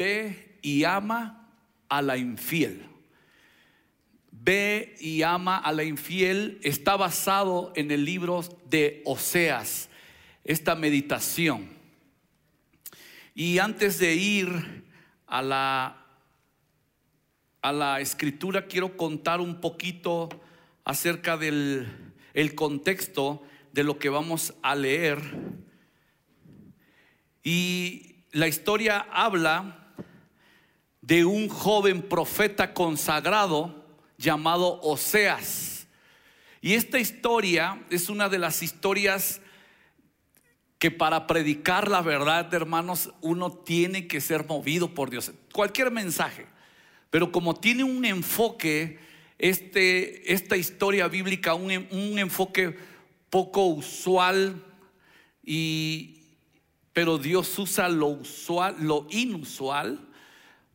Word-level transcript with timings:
ve 0.00 0.58
y 0.62 0.84
ama 0.84 1.46
a 1.90 2.00
la 2.00 2.16
infiel. 2.16 2.86
Ve 4.30 4.96
y 4.98 5.20
ama 5.20 5.58
a 5.58 5.72
la 5.72 5.84
infiel 5.84 6.58
está 6.62 6.96
basado 6.96 7.70
en 7.76 7.90
el 7.90 8.06
libro 8.06 8.42
de 8.64 9.02
Oseas, 9.04 9.90
esta 10.42 10.74
meditación. 10.74 11.68
Y 13.34 13.58
antes 13.58 13.98
de 13.98 14.14
ir 14.14 14.84
a 15.26 15.42
la, 15.42 16.06
a 17.60 17.70
la 17.70 18.00
escritura, 18.00 18.66
quiero 18.66 18.96
contar 18.96 19.42
un 19.42 19.60
poquito 19.60 20.30
acerca 20.82 21.36
del 21.36 21.86
el 22.32 22.54
contexto 22.54 23.42
de 23.72 23.84
lo 23.84 23.98
que 23.98 24.08
vamos 24.08 24.54
a 24.62 24.74
leer. 24.74 25.18
Y 27.42 28.24
la 28.32 28.48
historia 28.48 29.06
habla 29.12 29.76
de 31.10 31.24
un 31.24 31.48
joven 31.48 32.02
profeta 32.02 32.72
consagrado 32.72 33.84
llamado 34.16 34.80
Oseas. 34.80 35.88
Y 36.60 36.74
esta 36.74 37.00
historia 37.00 37.82
es 37.90 38.08
una 38.08 38.28
de 38.28 38.38
las 38.38 38.62
historias 38.62 39.40
que 40.78 40.92
para 40.92 41.26
predicar 41.26 41.90
la 41.90 42.00
verdad, 42.00 42.54
hermanos, 42.54 43.10
uno 43.22 43.50
tiene 43.50 44.06
que 44.06 44.20
ser 44.20 44.46
movido 44.46 44.94
por 44.94 45.10
Dios. 45.10 45.32
Cualquier 45.52 45.90
mensaje. 45.90 46.46
Pero 47.10 47.32
como 47.32 47.56
tiene 47.56 47.82
un 47.82 48.04
enfoque, 48.04 49.00
este, 49.36 50.32
esta 50.32 50.56
historia 50.56 51.08
bíblica, 51.08 51.54
un, 51.54 51.88
un 51.90 52.20
enfoque 52.20 52.78
poco 53.30 53.66
usual, 53.66 54.62
y, 55.44 56.22
pero 56.92 57.18
Dios 57.18 57.58
usa 57.58 57.88
lo 57.88 58.06
usual, 58.06 58.76
lo 58.78 59.08
inusual, 59.10 60.06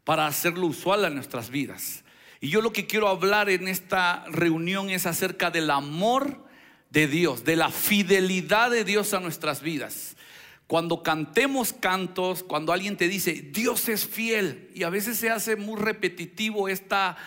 para 0.06 0.28
hacerlo 0.28 0.68
usual 0.68 1.04
a 1.04 1.10
nuestras 1.10 1.50
vidas. 1.50 2.06
Y 2.40 2.50
yo 2.50 2.62
lo 2.62 2.72
que 2.72 2.88
quiero 2.88 3.10
hablar 3.10 3.50
en 3.50 3.68
esta 3.68 4.24
reunión 4.30 4.90
es 4.90 5.06
acerca 5.06 5.52
del 5.52 5.70
amor 5.72 6.46
de 6.92 7.08
Dios, 7.08 7.44
de 7.44 7.56
la 7.56 7.70
fidelidad 7.70 8.72
de 8.72 8.86
Dios 8.86 9.14
a 9.14 9.20
nuestras 9.20 9.62
vidas. 9.62 10.16
Cuando 10.68 11.04
cantemos 11.04 11.74
cantos, 11.74 12.44
cuando 12.44 12.72
alguien 12.72 12.98
te 12.98 13.08
dice, 13.08 13.34
Dios 13.34 13.90
es 13.90 14.08
fiel, 14.08 14.70
y 14.74 14.84
a 14.84 14.90
veces 14.90 15.18
se 15.18 15.30
hace 15.30 15.56
muy 15.56 15.80
repetitivo 15.80 16.70
esta, 16.70 17.18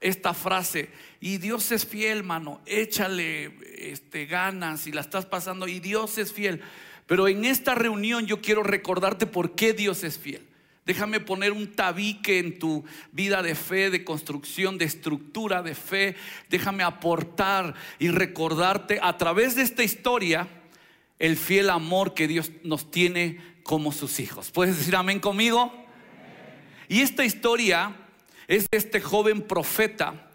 esta 0.00 0.32
frase, 0.34 0.90
y 1.20 1.38
Dios 1.38 1.70
es 1.72 1.86
fiel, 1.86 2.24
mano, 2.24 2.60
échale 2.66 3.56
este, 3.76 4.26
ganas 4.26 4.86
y 4.86 4.92
la 4.92 5.00
estás 5.00 5.26
pasando, 5.26 5.68
y 5.68 5.78
Dios 5.78 6.18
es 6.18 6.32
fiel. 6.32 6.62
Pero 7.06 7.28
en 7.28 7.44
esta 7.44 7.74
reunión 7.74 8.26
yo 8.26 8.40
quiero 8.40 8.62
recordarte 8.62 9.26
por 9.26 9.54
qué 9.54 9.72
Dios 9.72 10.04
es 10.04 10.18
fiel. 10.18 10.47
Déjame 10.88 11.20
poner 11.20 11.52
un 11.52 11.70
tabique 11.70 12.38
en 12.38 12.58
tu 12.58 12.82
vida 13.12 13.42
de 13.42 13.54
fe, 13.54 13.90
de 13.90 14.04
construcción, 14.04 14.78
de 14.78 14.86
estructura 14.86 15.62
de 15.62 15.74
fe. 15.74 16.16
Déjame 16.48 16.82
aportar 16.82 17.74
y 17.98 18.08
recordarte 18.08 18.98
a 19.02 19.18
través 19.18 19.54
de 19.54 19.60
esta 19.60 19.84
historia 19.84 20.48
el 21.18 21.36
fiel 21.36 21.68
amor 21.68 22.14
que 22.14 22.26
Dios 22.26 22.52
nos 22.64 22.90
tiene 22.90 23.38
como 23.64 23.92
sus 23.92 24.18
hijos. 24.18 24.50
¿Puedes 24.50 24.78
decir 24.78 24.96
amén 24.96 25.20
conmigo? 25.20 25.70
Y 26.88 27.02
esta 27.02 27.22
historia 27.22 27.94
es 28.46 28.66
de 28.70 28.78
este 28.78 29.02
joven 29.02 29.42
profeta 29.42 30.30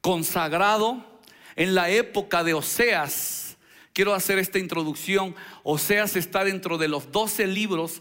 consagrado 0.00 1.20
en 1.56 1.74
la 1.74 1.90
época 1.90 2.44
de 2.44 2.54
Oseas. 2.54 3.56
Quiero 3.92 4.14
hacer 4.14 4.38
esta 4.38 4.60
introducción. 4.60 5.34
Oseas 5.64 6.14
está 6.14 6.44
dentro 6.44 6.78
de 6.78 6.86
los 6.86 7.10
doce 7.10 7.48
libros 7.48 8.00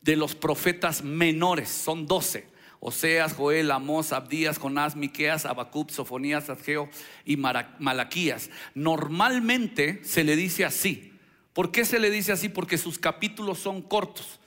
de 0.00 0.16
los 0.16 0.34
profetas 0.34 1.02
menores, 1.02 1.68
son 1.68 2.06
doce. 2.06 2.48
Oseas, 2.82 3.34
Joel, 3.34 3.70
Amós, 3.70 4.12
Abdías, 4.12 4.58
Jonás, 4.58 4.96
Miqueas, 4.96 5.44
Abacub, 5.44 5.90
Sofonías, 5.90 6.48
Adgeo 6.48 6.88
y 7.26 7.36
Malaquías. 7.36 8.48
Normalmente 8.74 10.00
se 10.02 10.24
le 10.24 10.34
dice 10.34 10.64
así. 10.64 11.12
¿Por 11.52 11.72
qué 11.72 11.84
se 11.84 11.98
le 11.98 12.10
dice 12.10 12.32
así? 12.32 12.48
Porque 12.48 12.78
sus 12.78 12.98
capítulos 12.98 13.58
son 13.58 13.82
cortos. 13.82 14.40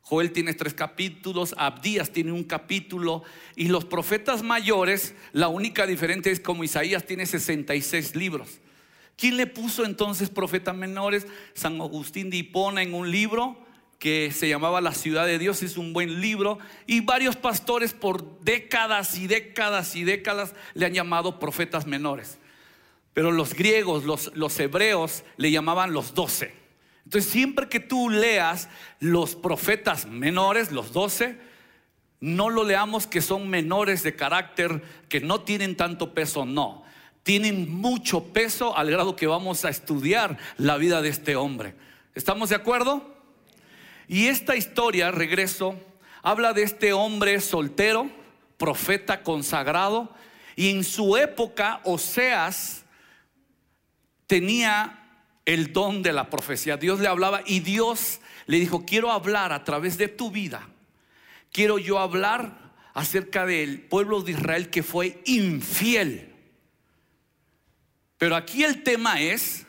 Joel 0.00 0.32
tiene 0.32 0.52
tres 0.52 0.74
capítulos, 0.74 1.54
Abdías 1.56 2.10
tiene 2.10 2.32
un 2.32 2.42
capítulo 2.42 3.22
y 3.54 3.68
los 3.68 3.84
profetas 3.84 4.42
mayores, 4.42 5.14
la 5.32 5.48
única 5.48 5.86
diferencia 5.86 6.32
es 6.32 6.40
como 6.40 6.64
Isaías 6.64 7.06
tiene 7.06 7.24
66 7.24 8.16
libros. 8.16 8.58
¿Quién 9.16 9.36
le 9.36 9.46
puso 9.46 9.84
entonces 9.84 10.28
profetas 10.28 10.76
menores? 10.76 11.26
San 11.54 11.80
Agustín 11.80 12.30
de 12.30 12.38
Hipona 12.38 12.82
en 12.82 12.94
un 12.94 13.10
libro 13.10 13.56
que 14.02 14.32
se 14.32 14.48
llamaba 14.48 14.80
La 14.80 14.94
ciudad 14.94 15.26
de 15.26 15.38
Dios, 15.38 15.62
es 15.62 15.76
un 15.76 15.92
buen 15.92 16.20
libro, 16.20 16.58
y 16.88 17.02
varios 17.02 17.36
pastores 17.36 17.92
por 17.92 18.40
décadas 18.40 19.16
y 19.16 19.28
décadas 19.28 19.94
y 19.94 20.02
décadas 20.02 20.56
le 20.74 20.86
han 20.86 20.92
llamado 20.92 21.38
profetas 21.38 21.86
menores. 21.86 22.40
Pero 23.14 23.30
los 23.30 23.54
griegos, 23.54 24.02
los, 24.02 24.32
los 24.34 24.58
hebreos, 24.58 25.22
le 25.36 25.52
llamaban 25.52 25.92
los 25.92 26.14
doce. 26.14 26.52
Entonces, 27.04 27.30
siempre 27.30 27.68
que 27.68 27.78
tú 27.78 28.10
leas 28.10 28.68
los 28.98 29.36
profetas 29.36 30.06
menores, 30.06 30.72
los 30.72 30.92
doce, 30.92 31.38
no 32.18 32.50
lo 32.50 32.64
leamos 32.64 33.06
que 33.06 33.20
son 33.20 33.48
menores 33.48 34.02
de 34.02 34.16
carácter, 34.16 34.82
que 35.08 35.20
no 35.20 35.42
tienen 35.42 35.76
tanto 35.76 36.12
peso, 36.12 36.44
no. 36.44 36.82
Tienen 37.22 37.72
mucho 37.72 38.32
peso 38.32 38.76
al 38.76 38.90
grado 38.90 39.14
que 39.14 39.28
vamos 39.28 39.64
a 39.64 39.70
estudiar 39.70 40.38
la 40.56 40.76
vida 40.76 41.02
de 41.02 41.08
este 41.08 41.36
hombre. 41.36 41.76
¿Estamos 42.16 42.48
de 42.48 42.56
acuerdo? 42.56 43.12
Y 44.12 44.26
esta 44.26 44.56
historia, 44.56 45.10
regreso, 45.10 45.80
habla 46.22 46.52
de 46.52 46.64
este 46.64 46.92
hombre 46.92 47.40
soltero, 47.40 48.10
profeta 48.58 49.22
consagrado, 49.22 50.14
y 50.54 50.68
en 50.68 50.84
su 50.84 51.16
época 51.16 51.80
Oseas 51.84 52.84
tenía 54.26 54.98
el 55.46 55.72
don 55.72 56.02
de 56.02 56.12
la 56.12 56.28
profecía. 56.28 56.76
Dios 56.76 57.00
le 57.00 57.08
hablaba 57.08 57.40
y 57.46 57.60
Dios 57.60 58.20
le 58.44 58.60
dijo, 58.60 58.84
quiero 58.84 59.10
hablar 59.10 59.50
a 59.50 59.64
través 59.64 59.96
de 59.96 60.08
tu 60.08 60.30
vida, 60.30 60.68
quiero 61.50 61.78
yo 61.78 61.98
hablar 61.98 62.74
acerca 62.92 63.46
del 63.46 63.80
pueblo 63.80 64.20
de 64.20 64.32
Israel 64.32 64.68
que 64.68 64.82
fue 64.82 65.22
infiel. 65.24 66.34
Pero 68.18 68.36
aquí 68.36 68.62
el 68.62 68.82
tema 68.82 69.22
es 69.22 69.64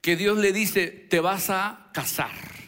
que 0.00 0.14
Dios 0.14 0.38
le 0.38 0.52
dice, 0.52 0.86
te 0.86 1.18
vas 1.18 1.50
a 1.50 1.90
casar. 1.92 2.61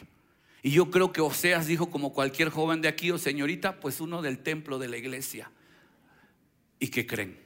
Y 0.65 0.71
yo 0.71 0.89
creo 0.89 1.13
que 1.13 1.21
Oseas 1.21 1.67
dijo 1.67 1.91
como 1.91 2.11
cualquier 2.11 2.49
joven 2.49 2.81
de 2.81 2.87
aquí 2.87 3.11
o 3.11 3.19
señorita, 3.19 3.79
pues 3.79 4.01
uno 4.01 4.23
del 4.23 4.39
templo 4.39 4.79
de 4.79 4.87
la 4.87 4.97
iglesia. 4.97 5.51
¿Y 6.79 6.87
qué 6.87 7.05
creen? 7.05 7.39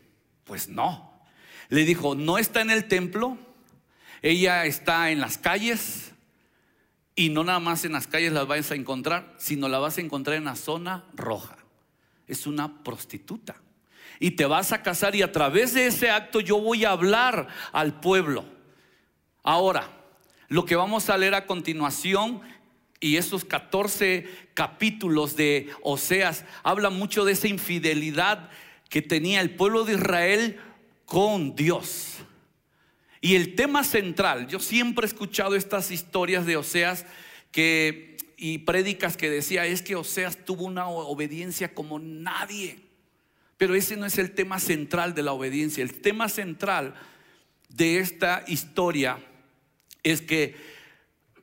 Pues 0.46 0.70
no. 0.70 1.20
Le 1.68 1.84
dijo, 1.84 2.16
no 2.16 2.38
está 2.38 2.62
en 2.62 2.70
el 2.70 2.88
templo, 2.88 3.38
ella 4.22 4.64
está 4.64 5.12
en 5.12 5.20
las 5.20 5.38
calles 5.38 6.14
y 7.14 7.28
no 7.28 7.44
nada 7.44 7.60
más 7.60 7.84
en 7.84 7.92
las 7.92 8.08
calles 8.08 8.32
las 8.32 8.48
vas 8.48 8.72
a 8.72 8.76
encontrar, 8.76 9.36
sino 9.38 9.68
la 9.68 9.80
vas 9.80 9.98
a 9.98 10.02
encontrar 10.02 10.38
en 10.38 10.46
la 10.46 10.56
zona 10.56 11.04
roja. 11.14 11.58
Es 12.26 12.48
una 12.48 12.86
prostituta. 12.86 13.58
Y 14.22 14.32
te 14.32 14.46
vas 14.46 14.72
a 14.72 14.82
casar 14.82 15.14
y 15.14 15.24
a 15.24 15.34
través 15.34 15.74
de 15.74 15.88
ese 15.88 16.10
acto 16.10 16.40
yo 16.40 16.62
voy 16.62 16.86
a 16.86 16.92
hablar 16.92 17.50
al 17.74 18.00
pueblo. 18.00 18.46
Ahora, 19.44 19.90
lo 20.48 20.64
que 20.64 20.78
vamos 20.78 21.10
a 21.10 21.18
leer 21.18 21.36
a 21.36 21.46
continuación 21.46 22.42
y 23.00 23.18
esos 23.18 23.46
14 23.46 24.28
capítulos 24.54 25.36
de 25.36 25.70
Oseas 25.82 26.46
hablan 26.64 26.94
mucho 26.94 27.24
de 27.26 27.34
esa 27.34 27.48
infidelidad 27.48 28.50
que 28.90 29.02
tenía 29.02 29.42
el 29.42 29.52
pueblo 29.52 29.86
de 29.86 29.94
Israel 29.94 30.60
con 31.06 31.56
Dios. 31.56 32.18
Y 33.22 33.36
el 33.36 33.56
tema 33.56 33.84
central, 33.84 34.48
yo 34.48 34.60
siempre 34.60 35.06
he 35.06 35.08
escuchado 35.08 35.56
estas 35.56 35.92
historias 35.92 36.46
de 36.46 36.58
Oseas 36.58 37.06
y 38.38 38.58
prédicas 38.60 39.18
que 39.18 39.30
decía 39.30 39.66
es 39.66 39.82
que 39.82 39.96
Oseas 39.96 40.46
tuvo 40.46 40.66
una 40.66 40.88
obediencia 40.88 41.74
como 41.74 42.00
nadie. 42.00 42.80
Pero 43.58 43.76
ese 43.76 43.98
no 43.98 44.06
es 44.06 44.18
el 44.18 44.32
tema 44.32 44.60
central 44.60 45.14
de 45.14 45.24
la 45.24 45.34
obediencia. 45.34 45.84
El 45.84 46.02
tema 46.02 46.30
central 46.30 46.96
de 47.68 48.00
esta 48.00 48.44
historia 48.48 49.20
es 50.04 50.22
que 50.22 50.56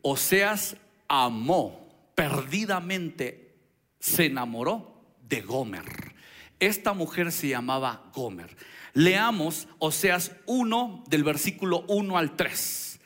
Oseas 0.00 0.76
amó 1.08 1.87
perdidamente, 2.14 3.55
se 4.00 4.26
enamoró 4.26 5.03
de 5.29 5.41
Gomer. 5.41 5.85
Esta 6.58 6.93
mujer 6.93 7.32
se 7.32 7.49
llamaba 7.49 8.11
Gomer. 8.14 8.56
Leamos 8.94 9.69
Oseas 9.79 10.32
1 10.47 11.05
del 11.08 11.23
versículo 11.23 11.85
1 11.88 12.17
al 12.17 12.35
3. 12.35 13.00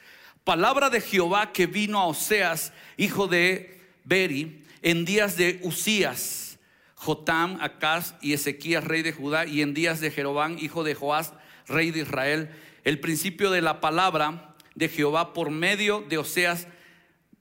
Palabra 0.44 0.88
de 0.88 1.00
Jehová 1.00 1.52
que 1.52 1.66
vino 1.66 1.98
a 1.98 2.06
Oseas, 2.06 2.72
hijo 2.96 3.26
de 3.26 3.80
Beri, 4.04 4.64
en 4.82 5.04
días 5.04 5.36
de 5.36 5.60
Usías, 5.62 6.58
Jotam, 6.94 7.58
Acaz 7.60 8.14
y 8.20 8.32
Ezequías, 8.32 8.84
rey 8.84 9.02
de 9.02 9.12
Judá, 9.12 9.46
y 9.46 9.62
en 9.62 9.74
días 9.74 10.00
de 10.00 10.10
Jeroboam, 10.10 10.56
hijo 10.58 10.84
de 10.84 10.94
Joás, 10.94 11.32
rey 11.66 11.90
de 11.90 12.00
Israel, 12.00 12.50
el 12.84 13.00
principio 13.00 13.50
de 13.50 13.62
la 13.62 13.80
palabra 13.80 14.54
de 14.74 14.88
Jehová 14.88 15.32
por 15.32 15.50
medio 15.50 16.04
de 16.08 16.18
Oseas 16.18 16.66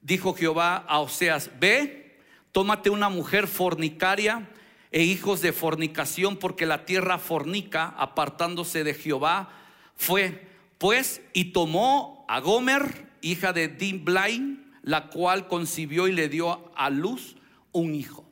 dijo 0.01 0.33
Jehová 0.33 0.77
a 0.87 0.99
Oseas, 0.99 1.51
ve, 1.59 2.19
tómate 2.51 2.89
una 2.89 3.09
mujer 3.09 3.47
fornicaria 3.47 4.49
e 4.91 5.03
hijos 5.03 5.41
de 5.41 5.53
fornicación, 5.53 6.37
porque 6.37 6.65
la 6.65 6.85
tierra 6.85 7.19
fornica, 7.19 7.93
apartándose 7.97 8.83
de 8.83 8.93
Jehová, 8.93 9.49
fue 9.95 10.47
pues 10.77 11.21
y 11.33 11.51
tomó 11.51 12.25
a 12.27 12.39
Gomer, 12.39 13.07
hija 13.21 13.53
de 13.53 13.67
Dimblain, 13.67 14.71
la 14.81 15.09
cual 15.09 15.47
concibió 15.47 16.07
y 16.07 16.13
le 16.13 16.29
dio 16.29 16.71
a 16.75 16.89
luz 16.89 17.35
un 17.71 17.93
hijo. 17.93 18.25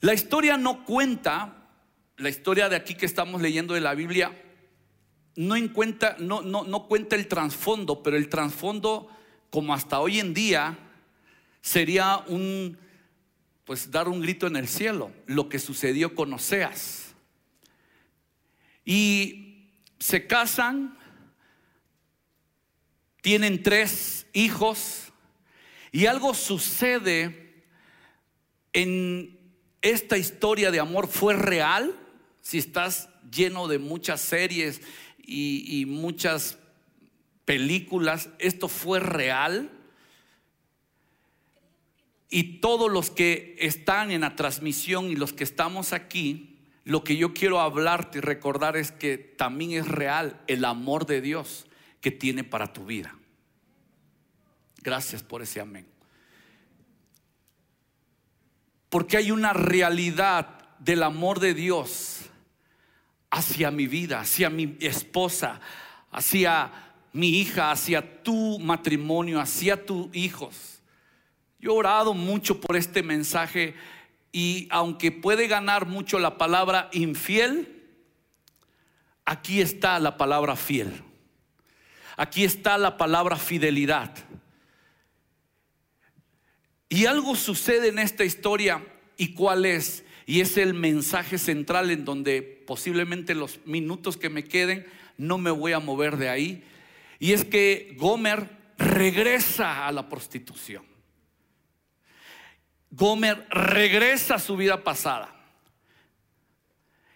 La 0.00 0.14
historia 0.14 0.56
no 0.56 0.84
cuenta, 0.84 1.68
la 2.16 2.28
historia 2.28 2.68
de 2.68 2.76
aquí 2.76 2.94
que 2.94 3.06
estamos 3.06 3.40
leyendo 3.40 3.74
de 3.74 3.80
la 3.80 3.94
Biblia, 3.94 4.32
no, 5.36 5.56
encuentra, 5.56 6.16
no, 6.18 6.42
no, 6.42 6.64
no 6.64 6.86
cuenta 6.86 7.14
el 7.16 7.28
trasfondo, 7.28 8.02
pero 8.02 8.16
el 8.16 8.28
trasfondo, 8.28 9.08
como 9.50 9.74
hasta 9.74 10.00
hoy 10.00 10.20
en 10.20 10.34
día, 10.34 10.78
sería 11.60 12.18
un, 12.26 12.78
pues 13.64 13.90
dar 13.90 14.08
un 14.08 14.20
grito 14.20 14.46
en 14.46 14.56
el 14.56 14.68
cielo, 14.68 15.12
lo 15.26 15.48
que 15.48 15.58
sucedió 15.58 16.14
con 16.14 16.32
Oseas. 16.32 17.14
Y 18.84 19.70
se 19.98 20.26
casan, 20.26 20.98
tienen 23.20 23.62
tres 23.62 24.26
hijos, 24.32 25.12
y 25.92 26.06
algo 26.06 26.34
sucede 26.34 27.64
en 28.72 29.38
esta 29.80 30.18
historia 30.18 30.70
de 30.70 30.80
amor, 30.80 31.08
fue 31.08 31.34
real, 31.34 31.94
si 32.40 32.58
estás 32.58 33.08
lleno 33.30 33.68
de 33.68 33.78
muchas 33.78 34.20
series 34.20 34.80
y, 35.18 35.80
y 35.80 35.86
muchas 35.86 36.58
películas, 37.48 38.28
esto 38.38 38.68
fue 38.68 39.00
real. 39.00 39.70
Y 42.28 42.60
todos 42.60 42.92
los 42.92 43.10
que 43.10 43.56
están 43.58 44.10
en 44.10 44.20
la 44.20 44.36
transmisión 44.36 45.06
y 45.06 45.16
los 45.16 45.32
que 45.32 45.44
estamos 45.44 45.94
aquí, 45.94 46.58
lo 46.84 47.02
que 47.04 47.16
yo 47.16 47.32
quiero 47.32 47.58
hablarte 47.58 48.18
y 48.18 48.20
recordar 48.20 48.76
es 48.76 48.92
que 48.92 49.16
también 49.16 49.70
es 49.70 49.88
real 49.88 50.38
el 50.46 50.62
amor 50.66 51.06
de 51.06 51.22
Dios 51.22 51.64
que 52.02 52.10
tiene 52.10 52.44
para 52.44 52.74
tu 52.74 52.84
vida. 52.84 53.16
Gracias 54.82 55.22
por 55.22 55.40
ese 55.40 55.62
amén. 55.62 55.86
Porque 58.90 59.16
hay 59.16 59.30
una 59.30 59.54
realidad 59.54 60.68
del 60.80 61.02
amor 61.02 61.40
de 61.40 61.54
Dios 61.54 62.26
hacia 63.30 63.70
mi 63.70 63.86
vida, 63.86 64.20
hacia 64.20 64.50
mi 64.50 64.76
esposa, 64.80 65.62
hacia 66.10 66.87
mi 67.18 67.40
hija, 67.40 67.72
hacia 67.72 68.22
tu 68.22 68.60
matrimonio, 68.60 69.40
hacia 69.40 69.84
tus 69.84 70.14
hijos. 70.14 70.78
Yo 71.58 71.72
he 71.72 71.74
orado 71.74 72.14
mucho 72.14 72.60
por 72.60 72.76
este 72.76 73.02
mensaje 73.02 73.74
y 74.30 74.68
aunque 74.70 75.10
puede 75.10 75.48
ganar 75.48 75.86
mucho 75.86 76.20
la 76.20 76.38
palabra 76.38 76.88
infiel, 76.92 77.82
aquí 79.24 79.60
está 79.60 79.98
la 79.98 80.16
palabra 80.16 80.54
fiel. 80.54 81.02
Aquí 82.16 82.44
está 82.44 82.78
la 82.78 82.96
palabra 82.96 83.34
fidelidad. 83.34 84.14
Y 86.88 87.06
algo 87.06 87.34
sucede 87.34 87.88
en 87.88 87.98
esta 87.98 88.24
historia 88.24 88.86
y 89.16 89.34
cuál 89.34 89.64
es. 89.64 90.04
Y 90.24 90.40
es 90.40 90.56
el 90.56 90.72
mensaje 90.72 91.36
central 91.36 91.90
en 91.90 92.04
donde 92.04 92.42
posiblemente 92.42 93.34
los 93.34 93.58
minutos 93.66 94.16
que 94.16 94.30
me 94.30 94.44
queden 94.44 94.86
no 95.16 95.36
me 95.36 95.50
voy 95.50 95.72
a 95.72 95.80
mover 95.80 96.16
de 96.16 96.28
ahí. 96.28 96.64
Y 97.18 97.32
es 97.32 97.44
que 97.44 97.94
Gomer 97.98 98.48
regresa 98.78 99.86
a 99.86 99.92
la 99.92 100.08
prostitución. 100.08 100.84
Gomer 102.90 103.46
regresa 103.50 104.36
a 104.36 104.38
su 104.38 104.56
vida 104.56 104.82
pasada. 104.82 105.34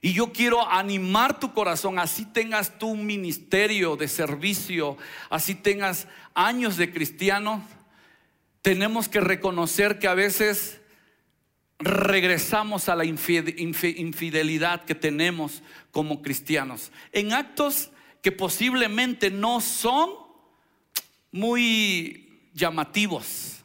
Y 0.05 0.13
yo 0.15 0.33
quiero 0.33 0.69
animar 0.69 1.39
tu 1.39 1.55
corazón, 1.55 2.01
así 2.01 2.27
tengas 2.27 2.77
tu 2.77 2.97
ministerio 2.97 3.95
de 3.95 4.09
servicio, 4.09 4.99
así 5.31 5.55
tengas 5.55 6.09
años 6.35 6.77
de 6.77 6.93
cristiano, 6.93 7.65
tenemos 8.63 9.09
que 9.09 9.21
reconocer 9.21 10.01
que 10.01 10.09
a 10.09 10.15
veces 10.15 10.81
regresamos 11.79 12.89
a 12.89 12.97
la 12.97 13.05
infidelidad 13.05 14.85
que 14.85 14.97
tenemos 14.97 15.63
como 15.93 16.21
cristianos, 16.21 16.91
en 17.13 17.33
actos 17.33 17.93
que 18.23 18.33
posiblemente 18.33 19.31
no 19.31 19.61
son 19.61 20.11
muy 21.33 22.49
llamativos. 22.55 23.59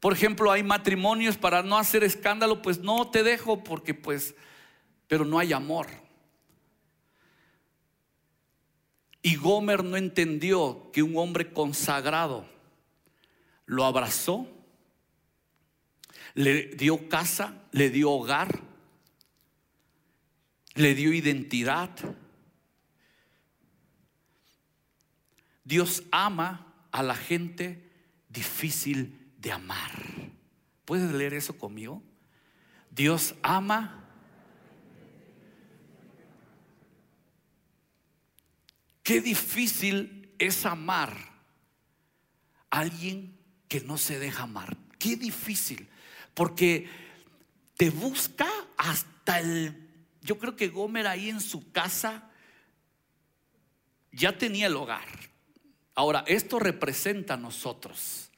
Por 0.00 0.12
ejemplo, 0.12 0.50
hay 0.52 0.62
matrimonios 0.62 1.36
para 1.36 1.62
no 1.62 1.78
hacer 1.78 2.04
escándalo, 2.04 2.60
pues 2.60 2.80
no 2.80 3.08
te 3.08 3.22
dejo 3.22 3.64
porque 3.64 3.94
pues, 3.94 4.34
pero 5.08 5.24
no 5.24 5.38
hay 5.38 5.52
amor. 5.52 5.86
Y 9.22 9.36
Gomer 9.36 9.82
no 9.82 9.96
entendió 9.96 10.90
que 10.92 11.02
un 11.02 11.16
hombre 11.16 11.52
consagrado 11.52 12.46
lo 13.64 13.84
abrazó, 13.84 14.46
le 16.34 16.66
dio 16.66 17.08
casa, 17.08 17.62
le 17.72 17.90
dio 17.90 18.10
hogar, 18.10 18.60
le 20.74 20.94
dio 20.94 21.12
identidad. 21.12 21.90
Dios 25.66 26.04
ama 26.12 26.72
a 26.92 27.02
la 27.02 27.16
gente 27.16 27.90
difícil 28.28 29.32
de 29.36 29.50
amar. 29.50 29.90
¿Puedes 30.84 31.10
leer 31.10 31.34
eso 31.34 31.58
conmigo? 31.58 32.04
Dios 32.88 33.34
ama. 33.42 34.04
Qué 39.02 39.20
difícil 39.20 40.32
es 40.38 40.64
amar 40.66 41.16
a 42.70 42.78
alguien 42.78 43.36
que 43.66 43.80
no 43.80 43.98
se 43.98 44.20
deja 44.20 44.44
amar. 44.44 44.76
Qué 45.00 45.16
difícil. 45.16 45.88
Porque 46.32 46.88
te 47.76 47.90
busca 47.90 48.48
hasta 48.76 49.40
el... 49.40 49.90
Yo 50.22 50.38
creo 50.38 50.54
que 50.54 50.68
Gomer 50.68 51.08
ahí 51.08 51.28
en 51.28 51.40
su 51.40 51.72
casa 51.72 52.30
ya 54.12 54.38
tenía 54.38 54.68
el 54.68 54.76
hogar. 54.76 55.25
Ahora, 55.96 56.22
esto 56.26 56.58
representa 56.58 57.34
a 57.34 57.38
nosotros. 57.38 58.30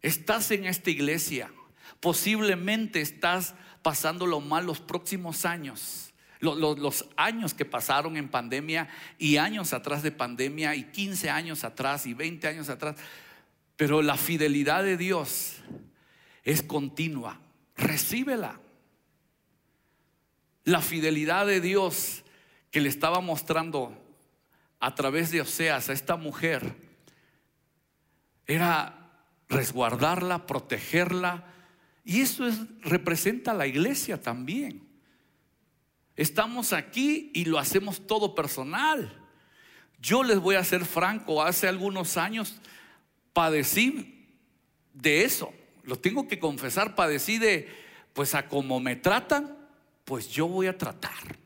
Estás 0.00 0.50
en 0.50 0.64
esta 0.64 0.90
iglesia, 0.90 1.52
posiblemente 2.00 3.00
estás 3.00 3.54
pasándolo 3.82 4.40
mal 4.40 4.66
los 4.66 4.80
próximos 4.80 5.44
años. 5.44 6.10
Los, 6.40 7.08
años 7.16 7.54
que 7.54 7.64
pasaron 7.64 8.18
en 8.18 8.28
pandemia 8.28 8.88
y 9.18 9.38
años 9.38 9.72
atrás 9.72 10.02
de 10.02 10.10
pandemia 10.10 10.74
y 10.74 10.84
15 10.84 11.30
años 11.30 11.64
atrás 11.64 12.06
y 12.06 12.12
20 12.12 12.48
años 12.48 12.68
atrás. 12.68 12.96
Pero 13.76 14.02
la 14.02 14.16
fidelidad 14.16 14.84
de 14.84 14.98
Dios 14.98 15.56
es 16.42 16.62
continua. 16.62 17.40
Recíbela. 17.76 18.60
La 20.64 20.82
fidelidad 20.82 21.46
de 21.46 21.62
Dios 21.62 22.24
que 22.70 22.80
le 22.80 22.90
estaba 22.90 23.20
mostrando 23.20 24.03
a 24.84 24.94
través 24.94 25.30
de 25.30 25.40
Oseas 25.40 25.88
a 25.88 25.94
esta 25.94 26.16
mujer 26.16 26.76
era 28.46 29.14
resguardarla, 29.48 30.46
protegerla. 30.46 31.46
Y 32.04 32.20
eso 32.20 32.46
es, 32.46 32.58
representa 32.82 33.52
a 33.52 33.54
la 33.54 33.66
iglesia 33.66 34.20
también. 34.20 34.86
Estamos 36.16 36.74
aquí 36.74 37.30
y 37.32 37.46
lo 37.46 37.58
hacemos 37.58 38.06
todo 38.06 38.34
personal. 38.34 39.10
Yo 40.00 40.22
les 40.22 40.38
voy 40.38 40.56
a 40.56 40.64
ser 40.64 40.84
franco, 40.84 41.42
hace 41.42 41.66
algunos 41.66 42.18
años 42.18 42.60
padecí 43.32 44.28
de 44.92 45.24
eso. 45.24 45.50
Lo 45.84 45.96
tengo 45.96 46.28
que 46.28 46.38
confesar, 46.38 46.94
padecí 46.94 47.38
de, 47.38 47.70
pues 48.12 48.34
a 48.34 48.50
como 48.50 48.80
me 48.80 48.96
tratan, 48.96 49.56
pues 50.04 50.28
yo 50.28 50.46
voy 50.46 50.66
a 50.66 50.76
tratar. 50.76 51.43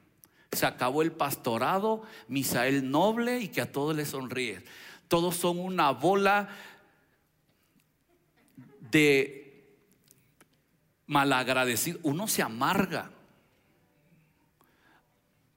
Se 0.53 0.67
acabó 0.67 1.03
el 1.03 1.13
pastorado, 1.13 2.03
Misael 2.29 2.91
noble 2.91 3.41
y 3.41 3.49
que 3.49 3.61
a 3.61 3.71
todos 3.71 3.95
les 3.95 4.09
sonríe. 4.09 4.65
Todos 5.09 5.37
son 5.37 5.59
una 5.59 5.91
bola 5.91 6.49
de 8.91 9.49
malagradecido, 11.07 11.99
uno 12.03 12.29
se 12.29 12.43
amarga. 12.43 13.11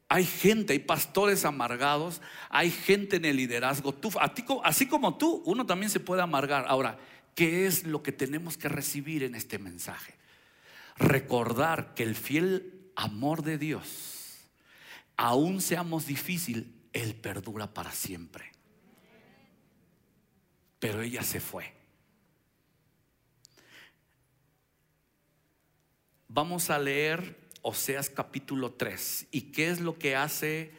Hay 0.10 0.26
gente, 0.26 0.74
hay 0.74 0.80
pastores 0.80 1.46
amargados, 1.46 2.22
hay 2.50 2.70
gente 2.70 3.18
en 3.18 3.26
el 3.26 3.38
liderazgo. 3.38 3.94
Tú, 3.94 4.12
así 4.64 4.88
como 4.88 5.18
tú, 5.18 5.42
uno 5.46 5.66
también 5.66 5.90
se 5.90 6.02
puede 6.02 6.22
amargar. 6.22 6.66
Ahora, 6.68 6.98
¿qué 7.34 7.66
es 7.66 7.86
lo 7.86 8.04
que 8.04 8.12
tenemos 8.12 8.58
que 8.58 8.68
recibir 8.68 9.24
en 9.24 9.36
este 9.36 9.58
mensaje? 9.58 10.16
Recordar 10.98 11.94
que 11.94 12.04
el 12.04 12.16
fiel 12.16 12.92
amor 12.96 13.42
de 13.44 13.58
Dios, 13.58 14.11
aún 15.22 15.62
seamos 15.62 16.08
difícil, 16.08 16.74
Él 16.94 17.14
perdura 17.14 17.72
para 17.72 17.92
siempre. 17.92 18.52
Pero 20.80 21.04
ella 21.04 21.22
se 21.22 21.40
fue. 21.40 21.72
Vamos 26.28 26.72
a 26.72 26.80
leer 26.80 27.38
Oseas 27.62 28.10
capítulo 28.10 28.74
3. 28.74 29.28
¿Y 29.30 29.42
qué 29.52 29.70
es 29.70 29.80
lo 29.80 30.00
que 30.00 30.16
hace? 30.16 30.72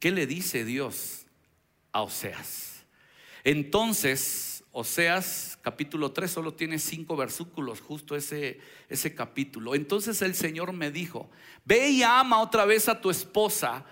¿Qué 0.00 0.10
le 0.10 0.26
dice 0.26 0.66
Dios 0.66 1.24
a 1.92 2.02
Oseas? 2.02 2.84
Entonces 3.42 4.55
Oseas 4.78 5.58
capítulo 5.62 6.12
3 6.12 6.30
solo 6.30 6.52
tiene 6.52 6.78
cinco 6.78 7.16
versículos, 7.16 7.80
justo 7.80 8.14
ese, 8.14 8.60
ese 8.90 9.14
capítulo. 9.14 9.74
Entonces 9.74 10.20
el 10.20 10.34
Señor 10.34 10.74
me 10.74 10.90
dijo, 10.90 11.30
ve 11.64 11.88
y 11.88 12.02
ama 12.02 12.42
otra 12.42 12.66
vez 12.66 12.86
a 12.90 13.00
tu 13.00 13.08
esposa, 13.08 13.86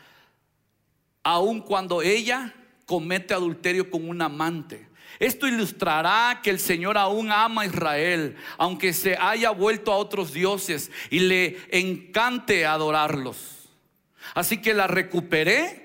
aun 1.23 1.62
cuando 1.62 2.03
ella 2.03 2.55
comete 2.85 3.33
adulterio 3.33 3.91
con 3.91 4.07
un 4.07 4.21
amante. 4.21 4.87
Esto 5.19 5.49
ilustrará 5.49 6.41
que 6.43 6.50
el 6.50 6.61
Señor 6.61 6.99
aún 6.99 7.33
ama 7.33 7.62
a 7.62 7.67
Israel, 7.67 8.37
aunque 8.59 8.93
se 8.93 9.17
haya 9.17 9.53
vuelto 9.53 9.91
a 9.91 9.97
otros 9.97 10.35
dioses 10.35 10.91
y 11.09 11.21
le 11.21 11.61
encante 11.71 12.67
adorarlos. 12.67 13.71
Así 14.35 14.61
que 14.61 14.75
la 14.75 14.87
recuperé 14.87 15.84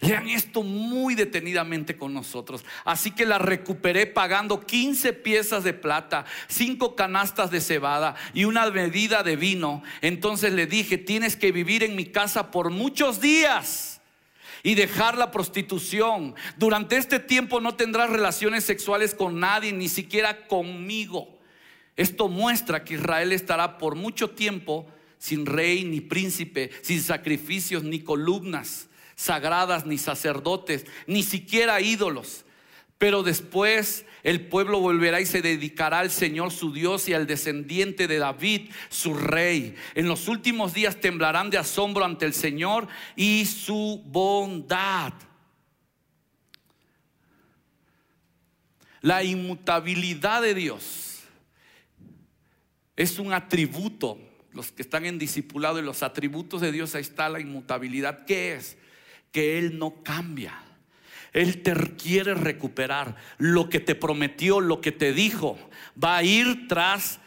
Lean 0.00 0.28
esto 0.28 0.62
muy 0.62 1.16
detenidamente 1.16 1.96
con 1.96 2.14
nosotros. 2.14 2.64
Así 2.84 3.10
que 3.10 3.26
la 3.26 3.38
recuperé 3.38 4.06
pagando 4.06 4.64
15 4.64 5.12
piezas 5.12 5.64
de 5.64 5.72
plata, 5.72 6.24
5 6.46 6.94
canastas 6.94 7.50
de 7.50 7.60
cebada 7.60 8.14
y 8.32 8.44
una 8.44 8.70
medida 8.70 9.24
de 9.24 9.34
vino. 9.34 9.82
Entonces 10.00 10.52
le 10.52 10.66
dije, 10.66 10.98
tienes 10.98 11.34
que 11.34 11.50
vivir 11.50 11.82
en 11.82 11.96
mi 11.96 12.06
casa 12.06 12.52
por 12.52 12.70
muchos 12.70 13.20
días 13.20 14.00
y 14.62 14.76
dejar 14.76 15.18
la 15.18 15.32
prostitución. 15.32 16.36
Durante 16.56 16.96
este 16.96 17.18
tiempo 17.18 17.60
no 17.60 17.74
tendrás 17.74 18.08
relaciones 18.08 18.62
sexuales 18.62 19.16
con 19.16 19.40
nadie, 19.40 19.72
ni 19.72 19.88
siquiera 19.88 20.46
conmigo. 20.46 21.40
Esto 21.96 22.28
muestra 22.28 22.84
que 22.84 22.94
Israel 22.94 23.32
estará 23.32 23.78
por 23.78 23.96
mucho 23.96 24.30
tiempo 24.30 24.86
sin 25.18 25.44
rey 25.44 25.82
ni 25.82 26.00
príncipe, 26.00 26.70
sin 26.82 27.02
sacrificios 27.02 27.82
ni 27.82 27.98
columnas 27.98 28.88
sagradas, 29.18 29.84
ni 29.84 29.98
sacerdotes, 29.98 30.86
ni 31.08 31.24
siquiera 31.24 31.80
ídolos. 31.80 32.44
Pero 32.98 33.24
después 33.24 34.06
el 34.22 34.46
pueblo 34.46 34.78
volverá 34.78 35.20
y 35.20 35.26
se 35.26 35.42
dedicará 35.42 35.98
al 35.98 36.12
Señor 36.12 36.52
su 36.52 36.72
Dios 36.72 37.08
y 37.08 37.14
al 37.14 37.26
descendiente 37.26 38.06
de 38.06 38.18
David, 38.18 38.70
su 38.88 39.14
rey. 39.14 39.74
En 39.96 40.06
los 40.06 40.28
últimos 40.28 40.72
días 40.72 41.00
temblarán 41.00 41.50
de 41.50 41.58
asombro 41.58 42.04
ante 42.04 42.26
el 42.26 42.32
Señor 42.32 42.86
y 43.16 43.44
su 43.46 44.00
bondad. 44.06 45.12
La 49.00 49.24
inmutabilidad 49.24 50.42
de 50.42 50.54
Dios 50.54 51.22
es 52.94 53.18
un 53.18 53.32
atributo. 53.32 54.16
Los 54.52 54.70
que 54.70 54.82
están 54.82 55.06
en 55.06 55.18
discipulado 55.18 55.80
y 55.80 55.82
los 55.82 56.04
atributos 56.04 56.60
de 56.60 56.70
Dios, 56.70 56.94
ahí 56.94 57.02
está 57.02 57.28
la 57.28 57.40
inmutabilidad. 57.40 58.24
¿Qué 58.24 58.54
es? 58.54 58.76
Que 59.32 59.58
Él 59.58 59.78
no 59.78 60.02
cambia. 60.02 60.54
Él 61.32 61.62
te 61.62 61.74
quiere 61.96 62.34
recuperar 62.34 63.16
lo 63.36 63.68
que 63.68 63.80
te 63.80 63.94
prometió, 63.94 64.60
lo 64.60 64.80
que 64.80 64.92
te 64.92 65.12
dijo. 65.12 65.58
Va 66.02 66.16
a 66.16 66.22
ir 66.22 66.68
tras, 66.68 67.20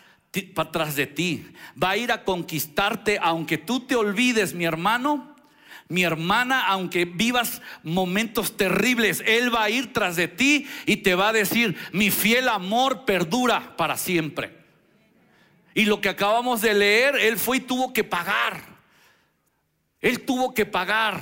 tras 0.72 0.96
de 0.96 1.08
ti. 1.08 1.48
Va 1.82 1.92
a 1.92 1.98
ir 1.98 2.12
a 2.12 2.24
conquistarte 2.24 3.20
aunque 3.22 3.58
tú 3.58 3.82
te 3.82 3.96
olvides, 3.96 4.54
mi 4.54 4.66
hermano. 4.66 5.36
Mi 5.88 6.04
hermana, 6.04 6.68
aunque 6.68 7.04
vivas 7.04 7.62
momentos 7.84 8.56
terribles, 8.56 9.22
Él 9.26 9.54
va 9.54 9.64
a 9.64 9.70
ir 9.70 9.92
tras 9.92 10.16
de 10.16 10.30
ti 10.30 10.66
y 10.86 10.98
te 10.98 11.16
va 11.16 11.30
a 11.30 11.34
decir, 11.34 11.76
mi 11.92 12.10
fiel 12.10 12.48
amor 12.48 13.04
perdura 13.04 13.76
para 13.76 13.98
siempre. 13.98 14.58
Y 15.74 15.86
lo 15.86 16.00
que 16.00 16.08
acabamos 16.08 16.62
de 16.62 16.74
leer, 16.74 17.16
Él 17.18 17.38
fue 17.38 17.58
y 17.58 17.62
tuvo 17.62 17.92
que 17.92 18.06
pagar. 18.06 18.62
Él 20.00 20.22
tuvo 20.22 20.54
que 20.54 20.66
pagar. 20.66 21.20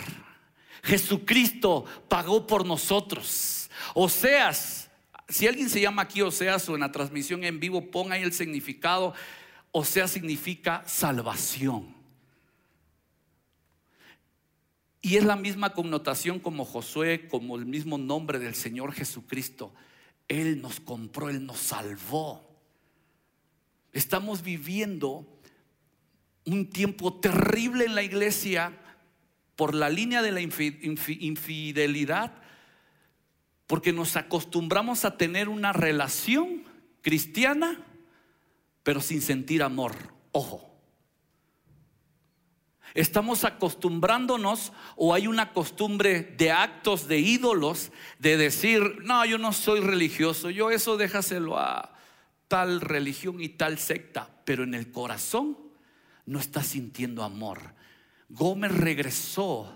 Jesucristo 0.83 1.85
pagó 2.07 2.47
por 2.47 2.65
nosotros. 2.65 3.69
Oseas, 3.93 4.89
si 5.27 5.47
alguien 5.47 5.69
se 5.69 5.81
llama 5.81 6.03
aquí 6.03 6.21
Oseas 6.21 6.67
o 6.69 6.75
en 6.75 6.81
la 6.81 6.91
transmisión 6.91 7.43
en 7.43 7.59
vivo, 7.59 7.91
ponga 7.91 8.15
ahí 8.15 8.23
el 8.23 8.33
significado. 8.33 9.13
Oseas 9.71 10.11
significa 10.11 10.83
salvación. 10.87 11.99
Y 15.01 15.15
es 15.15 15.23
la 15.23 15.35
misma 15.35 15.73
connotación 15.73 16.39
como 16.39 16.65
Josué, 16.65 17.27
como 17.29 17.55
el 17.55 17.65
mismo 17.65 17.97
nombre 17.97 18.39
del 18.39 18.55
Señor 18.55 18.93
Jesucristo. 18.93 19.73
Él 20.27 20.61
nos 20.61 20.79
compró, 20.79 21.29
Él 21.29 21.45
nos 21.45 21.59
salvó. 21.59 22.45
Estamos 23.93 24.43
viviendo 24.43 25.25
un 26.45 26.69
tiempo 26.69 27.13
terrible 27.13 27.85
en 27.85 27.95
la 27.95 28.03
iglesia 28.03 28.77
por 29.59 29.75
la 29.75 29.89
línea 29.89 30.21
de 30.21 30.31
la 30.31 30.39
infidelidad, 30.39 32.31
porque 33.67 33.91
nos 33.91 34.15
acostumbramos 34.15 35.03
a 35.03 35.17
tener 35.17 35.49
una 35.49 35.73
relación 35.73 36.63
cristiana, 37.01 37.77
pero 38.83 39.01
sin 39.01 39.21
sentir 39.21 39.61
amor. 39.61 40.13
Ojo. 40.31 40.73
Estamos 42.93 43.43
acostumbrándonos 43.43 44.71
o 44.95 45.13
hay 45.13 45.27
una 45.27 45.51
costumbre 45.51 46.21
de 46.37 46.51
actos 46.53 47.09
de 47.09 47.19
ídolos 47.19 47.91
de 48.17 48.37
decir, 48.37 48.99
no, 49.01 49.25
yo 49.25 49.37
no 49.37 49.51
soy 49.51 49.81
religioso, 49.81 50.49
yo 50.51 50.71
eso 50.71 50.95
déjaselo 50.95 51.59
a 51.59 51.97
tal 52.47 52.79
religión 52.79 53.41
y 53.41 53.49
tal 53.49 53.77
secta, 53.77 54.29
pero 54.45 54.63
en 54.63 54.73
el 54.73 54.89
corazón 54.89 55.57
no 56.25 56.39
está 56.39 56.63
sintiendo 56.63 57.23
amor. 57.25 57.77
Gómez 58.29 58.71
regresó 58.71 59.75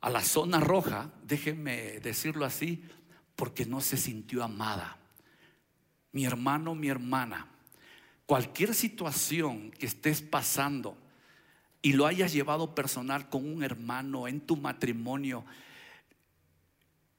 a 0.00 0.10
la 0.10 0.22
zona 0.22 0.58
roja, 0.58 1.10
déjenme 1.22 2.00
decirlo 2.00 2.44
así, 2.44 2.84
porque 3.36 3.66
no 3.66 3.80
se 3.80 3.96
sintió 3.96 4.42
amada. 4.42 4.98
Mi 6.10 6.24
hermano, 6.24 6.74
mi 6.74 6.88
hermana, 6.88 7.46
cualquier 8.26 8.74
situación 8.74 9.70
que 9.70 9.86
estés 9.86 10.22
pasando 10.22 10.96
y 11.82 11.92
lo 11.92 12.06
hayas 12.06 12.32
llevado 12.32 12.74
personal 12.74 13.28
con 13.28 13.46
un 13.46 13.62
hermano 13.62 14.26
en 14.26 14.40
tu 14.40 14.56
matrimonio, 14.56 15.44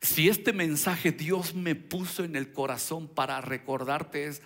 si 0.01 0.27
este 0.27 0.51
mensaje 0.51 1.11
Dios 1.11 1.55
me 1.55 1.75
puso 1.75 2.23
en 2.23 2.35
el 2.35 2.51
corazón 2.51 3.07
para 3.07 3.39
recordarte 3.41 4.27
es, 4.27 4.41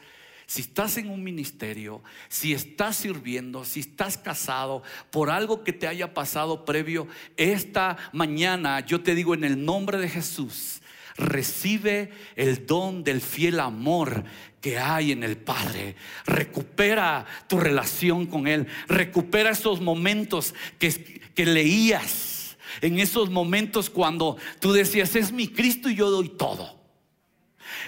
si 0.48 0.62
estás 0.62 0.98
en 0.98 1.10
un 1.10 1.22
ministerio, 1.24 2.02
si 2.30 2.54
estás 2.54 2.96
sirviendo, 2.96 3.66
si 3.66 3.82
estás 3.82 4.18
casado, 4.18 4.82
por 5.12 5.30
algo 5.30 5.62
que 5.66 5.74
te 5.74 5.88
haya 5.88 6.14
pasado 6.14 6.64
previo, 6.64 7.08
esta 7.36 7.98
mañana 8.14 8.80
yo 8.80 9.02
te 9.02 9.14
digo 9.14 9.34
en 9.34 9.44
el 9.44 9.66
nombre 9.66 9.98
de 9.98 10.08
Jesús, 10.08 10.82
recibe 11.18 12.12
el 12.38 12.66
don 12.66 13.04
del 13.04 13.20
fiel 13.20 13.60
amor 13.60 14.24
que 14.62 14.78
hay 14.78 15.12
en 15.12 15.24
el 15.24 15.36
Padre. 15.36 15.98
Recupera 16.26 17.26
tu 17.50 17.60
relación 17.60 18.26
con 18.26 18.48
Él. 18.48 18.68
Recupera 18.88 19.50
esos 19.50 19.82
momentos 19.82 20.56
que, 20.80 21.22
que 21.36 21.46
leías. 21.46 22.58
En 22.80 23.00
esos 23.00 23.30
momentos 23.30 23.90
cuando 23.90 24.38
tú 24.60 24.72
decías, 24.72 25.16
es 25.16 25.32
mi 25.34 25.50
Cristo 25.50 25.90
y 25.90 25.96
yo 25.96 26.10
doy 26.10 26.30
todo. 26.30 26.77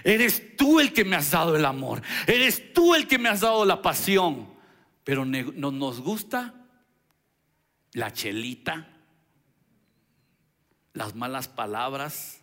Eres 0.03 0.55
tú 0.55 0.79
el 0.79 0.93
que 0.93 1.05
me 1.05 1.15
has 1.15 1.31
dado 1.31 1.55
el 1.55 1.65
amor. 1.65 2.01
Eres 2.27 2.74
tú 2.74 2.95
el 2.95 3.07
que 3.07 3.17
me 3.17 3.29
has 3.29 3.41
dado 3.41 3.65
la 3.65 3.81
pasión. 3.81 4.50
Pero 5.03 5.25
no 5.25 5.71
nos 5.71 6.01
gusta 6.01 6.53
la 7.93 8.13
chelita, 8.13 8.88
las 10.93 11.15
malas 11.15 11.48
palabras. 11.48 12.41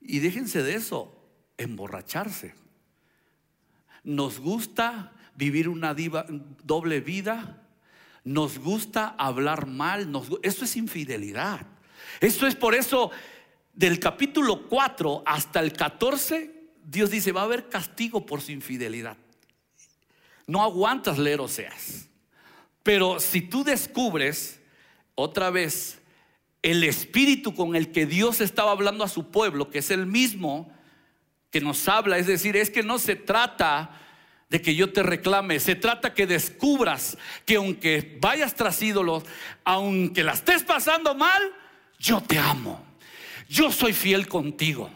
Y 0.00 0.20
déjense 0.20 0.62
de 0.62 0.74
eso, 0.74 1.16
emborracharse. 1.56 2.54
Nos 4.04 4.38
gusta 4.38 5.12
vivir 5.34 5.68
una 5.68 5.94
doble 6.62 7.00
vida. 7.00 7.62
Nos 8.22 8.58
gusta 8.58 9.14
hablar 9.18 9.66
mal. 9.66 10.10
eso 10.42 10.64
es 10.64 10.76
infidelidad. 10.76 11.66
Eso 12.20 12.46
es 12.46 12.54
por 12.54 12.74
eso 12.74 13.10
del 13.74 13.98
capítulo 13.98 14.68
4 14.68 15.22
hasta 15.26 15.60
el 15.60 15.72
14, 15.72 16.54
Dios 16.84 17.10
dice, 17.10 17.32
va 17.32 17.42
a 17.42 17.44
haber 17.44 17.68
castigo 17.68 18.24
por 18.24 18.40
su 18.40 18.52
infidelidad. 18.52 19.16
No 20.46 20.62
aguantas 20.62 21.18
leer 21.18 21.40
Oseas. 21.40 22.08
Pero 22.82 23.18
si 23.18 23.40
tú 23.40 23.64
descubres 23.64 24.60
otra 25.14 25.50
vez 25.50 26.00
el 26.62 26.84
espíritu 26.84 27.54
con 27.54 27.76
el 27.76 27.92
que 27.92 28.06
Dios 28.06 28.40
estaba 28.40 28.70
hablando 28.70 29.04
a 29.04 29.08
su 29.08 29.30
pueblo, 29.30 29.70
que 29.70 29.78
es 29.78 29.90
el 29.90 30.06
mismo 30.06 30.72
que 31.50 31.60
nos 31.60 31.88
habla, 31.88 32.18
es 32.18 32.26
decir, 32.26 32.56
es 32.56 32.70
que 32.70 32.82
no 32.82 32.98
se 32.98 33.16
trata 33.16 34.00
de 34.50 34.60
que 34.60 34.74
yo 34.74 34.92
te 34.92 35.02
reclame, 35.02 35.58
se 35.60 35.74
trata 35.74 36.14
que 36.14 36.26
descubras 36.26 37.16
que 37.44 37.56
aunque 37.56 38.18
vayas 38.20 38.54
tras 38.54 38.80
ídolos, 38.82 39.24
aunque 39.64 40.22
la 40.22 40.32
estés 40.32 40.62
pasando 40.62 41.14
mal, 41.14 41.42
yo 41.98 42.20
te 42.20 42.38
amo 42.38 42.93
yo 43.48 43.70
soy 43.70 43.92
fiel 43.92 44.28
contigo. 44.28 44.90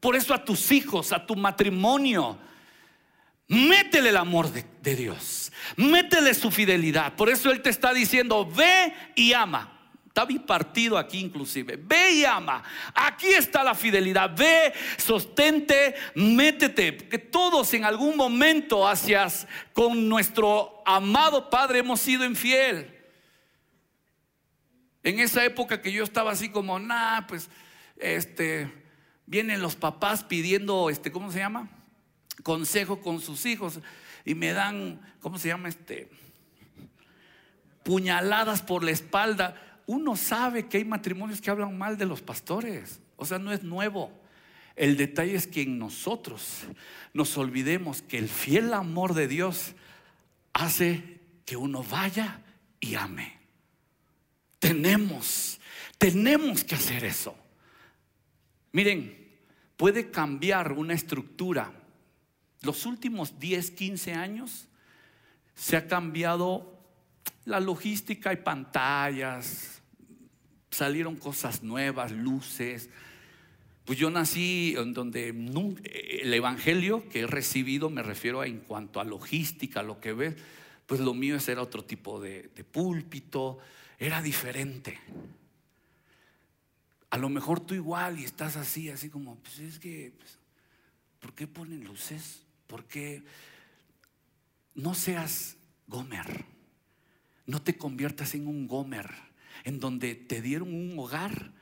Por 0.00 0.16
eso 0.16 0.32
a 0.32 0.44
tus 0.44 0.70
hijos, 0.70 1.12
a 1.12 1.26
tu 1.26 1.34
matrimonio, 1.34 2.38
Métele 3.48 4.10
el 4.10 4.18
amor 4.18 4.52
de, 4.52 4.94
Dios. 4.94 5.50
Métele 5.76 6.34
su 6.34 6.50
fidelidad. 6.50 7.14
Por 7.14 7.30
eso 7.30 7.50
Él 7.50 7.62
te 7.62 7.70
está 7.70 7.94
diciendo, 7.94 8.46
ve 8.46 8.92
y 9.16 9.32
ama. 9.32 9.74
Está 10.06 10.26
bipartido 10.26 10.98
aquí 10.98 11.18
inclusive. 11.18 11.78
Ve 11.82 12.12
y 12.12 12.24
ama. 12.26 12.62
Aquí 12.94 13.28
está 13.28 13.64
la 13.64 13.74
fidelidad. 13.74 14.30
Ve, 14.36 14.74
sostente, 14.98 15.94
métete. 16.14 16.96
Que 16.96 17.18
todos 17.18 17.72
en 17.72 17.86
algún 17.86 18.16
momento 18.18 18.86
hacias 18.86 19.46
con 19.72 20.08
nuestro 20.08 20.82
amado 20.84 21.48
Padre 21.48 21.78
hemos 21.78 22.00
sido 22.00 22.26
infiel. 22.26 22.94
En 25.02 25.20
esa 25.20 25.42
época 25.42 25.80
que 25.80 25.90
yo 25.90 26.04
estaba 26.04 26.32
así 26.32 26.50
como, 26.50 26.78
nah, 26.78 27.26
pues, 27.26 27.48
este, 27.98 28.72
vienen 29.26 29.60
los 29.60 29.76
papás 29.76 30.24
pidiendo, 30.24 30.90
este, 30.90 31.12
¿cómo 31.12 31.30
se 31.30 31.38
llama? 31.38 31.68
Consejo 32.42 33.00
con 33.00 33.20
sus 33.20 33.46
hijos 33.46 33.80
y 34.24 34.34
me 34.34 34.52
dan, 34.52 35.00
¿cómo 35.20 35.38
se 35.38 35.48
llama? 35.48 35.68
Este, 35.68 36.08
puñaladas 37.82 38.62
por 38.62 38.84
la 38.84 38.90
espalda. 38.90 39.80
Uno 39.86 40.16
sabe 40.16 40.66
que 40.66 40.78
hay 40.78 40.84
matrimonios 40.84 41.40
que 41.40 41.50
hablan 41.50 41.76
mal 41.76 41.96
de 41.96 42.06
los 42.06 42.20
pastores, 42.20 43.00
o 43.16 43.24
sea, 43.24 43.38
no 43.38 43.52
es 43.52 43.62
nuevo. 43.62 44.12
El 44.76 44.96
detalle 44.96 45.34
es 45.34 45.46
que 45.46 45.62
en 45.62 45.78
nosotros 45.78 46.64
nos 47.12 47.36
olvidemos 47.36 48.02
que 48.02 48.18
el 48.18 48.28
fiel 48.28 48.72
amor 48.74 49.14
de 49.14 49.26
Dios 49.26 49.74
hace 50.52 51.20
que 51.44 51.56
uno 51.56 51.82
vaya 51.82 52.42
y 52.80 52.94
ame. 52.94 53.38
Tenemos, 54.58 55.58
tenemos 55.98 56.62
que 56.62 56.74
hacer 56.74 57.04
eso. 57.04 57.36
Miren, 58.72 59.28
puede 59.76 60.10
cambiar 60.10 60.72
una 60.72 60.94
estructura. 60.94 61.72
Los 62.62 62.86
últimos 62.86 63.38
10, 63.38 63.70
15 63.70 64.14
años 64.14 64.68
se 65.54 65.76
ha 65.76 65.86
cambiado 65.86 66.78
la 67.44 67.60
logística 67.60 68.32
y 68.32 68.36
pantallas, 68.36 69.80
salieron 70.70 71.16
cosas 71.16 71.62
nuevas, 71.62 72.12
luces. 72.12 72.90
Pues 73.84 73.98
yo 73.98 74.10
nací 74.10 74.74
en 74.76 74.92
donde 74.92 75.28
el 75.28 76.34
evangelio 76.34 77.08
que 77.08 77.20
he 77.20 77.26
recibido, 77.26 77.88
me 77.88 78.02
refiero 78.02 78.44
en 78.44 78.58
cuanto 78.60 79.00
a 79.00 79.04
logística, 79.04 79.82
lo 79.82 79.98
que 79.98 80.12
ves, 80.12 80.34
pues 80.86 81.00
lo 81.00 81.14
mío 81.14 81.38
era 81.46 81.62
otro 81.62 81.84
tipo 81.84 82.20
de 82.20 82.66
púlpito, 82.70 83.58
era 83.98 84.20
diferente. 84.20 84.98
A 87.10 87.18
lo 87.18 87.28
mejor 87.28 87.60
tú 87.60 87.74
igual 87.74 88.18
y 88.18 88.24
estás 88.24 88.56
así, 88.56 88.90
así 88.90 89.08
como, 89.08 89.36
pues 89.36 89.58
es 89.60 89.78
que, 89.78 90.12
pues, 90.18 90.38
¿por 91.20 91.34
qué 91.34 91.46
ponen 91.46 91.84
luces? 91.84 92.42
¿Por 92.66 92.84
qué 92.84 93.22
no 94.74 94.94
seas 94.94 95.56
Gomer? 95.86 96.44
No 97.46 97.62
te 97.62 97.78
conviertas 97.78 98.34
en 98.34 98.46
un 98.46 98.68
Gomer, 98.68 99.10
en 99.64 99.80
donde 99.80 100.14
te 100.14 100.42
dieron 100.42 100.74
un 100.74 100.98
hogar 100.98 101.52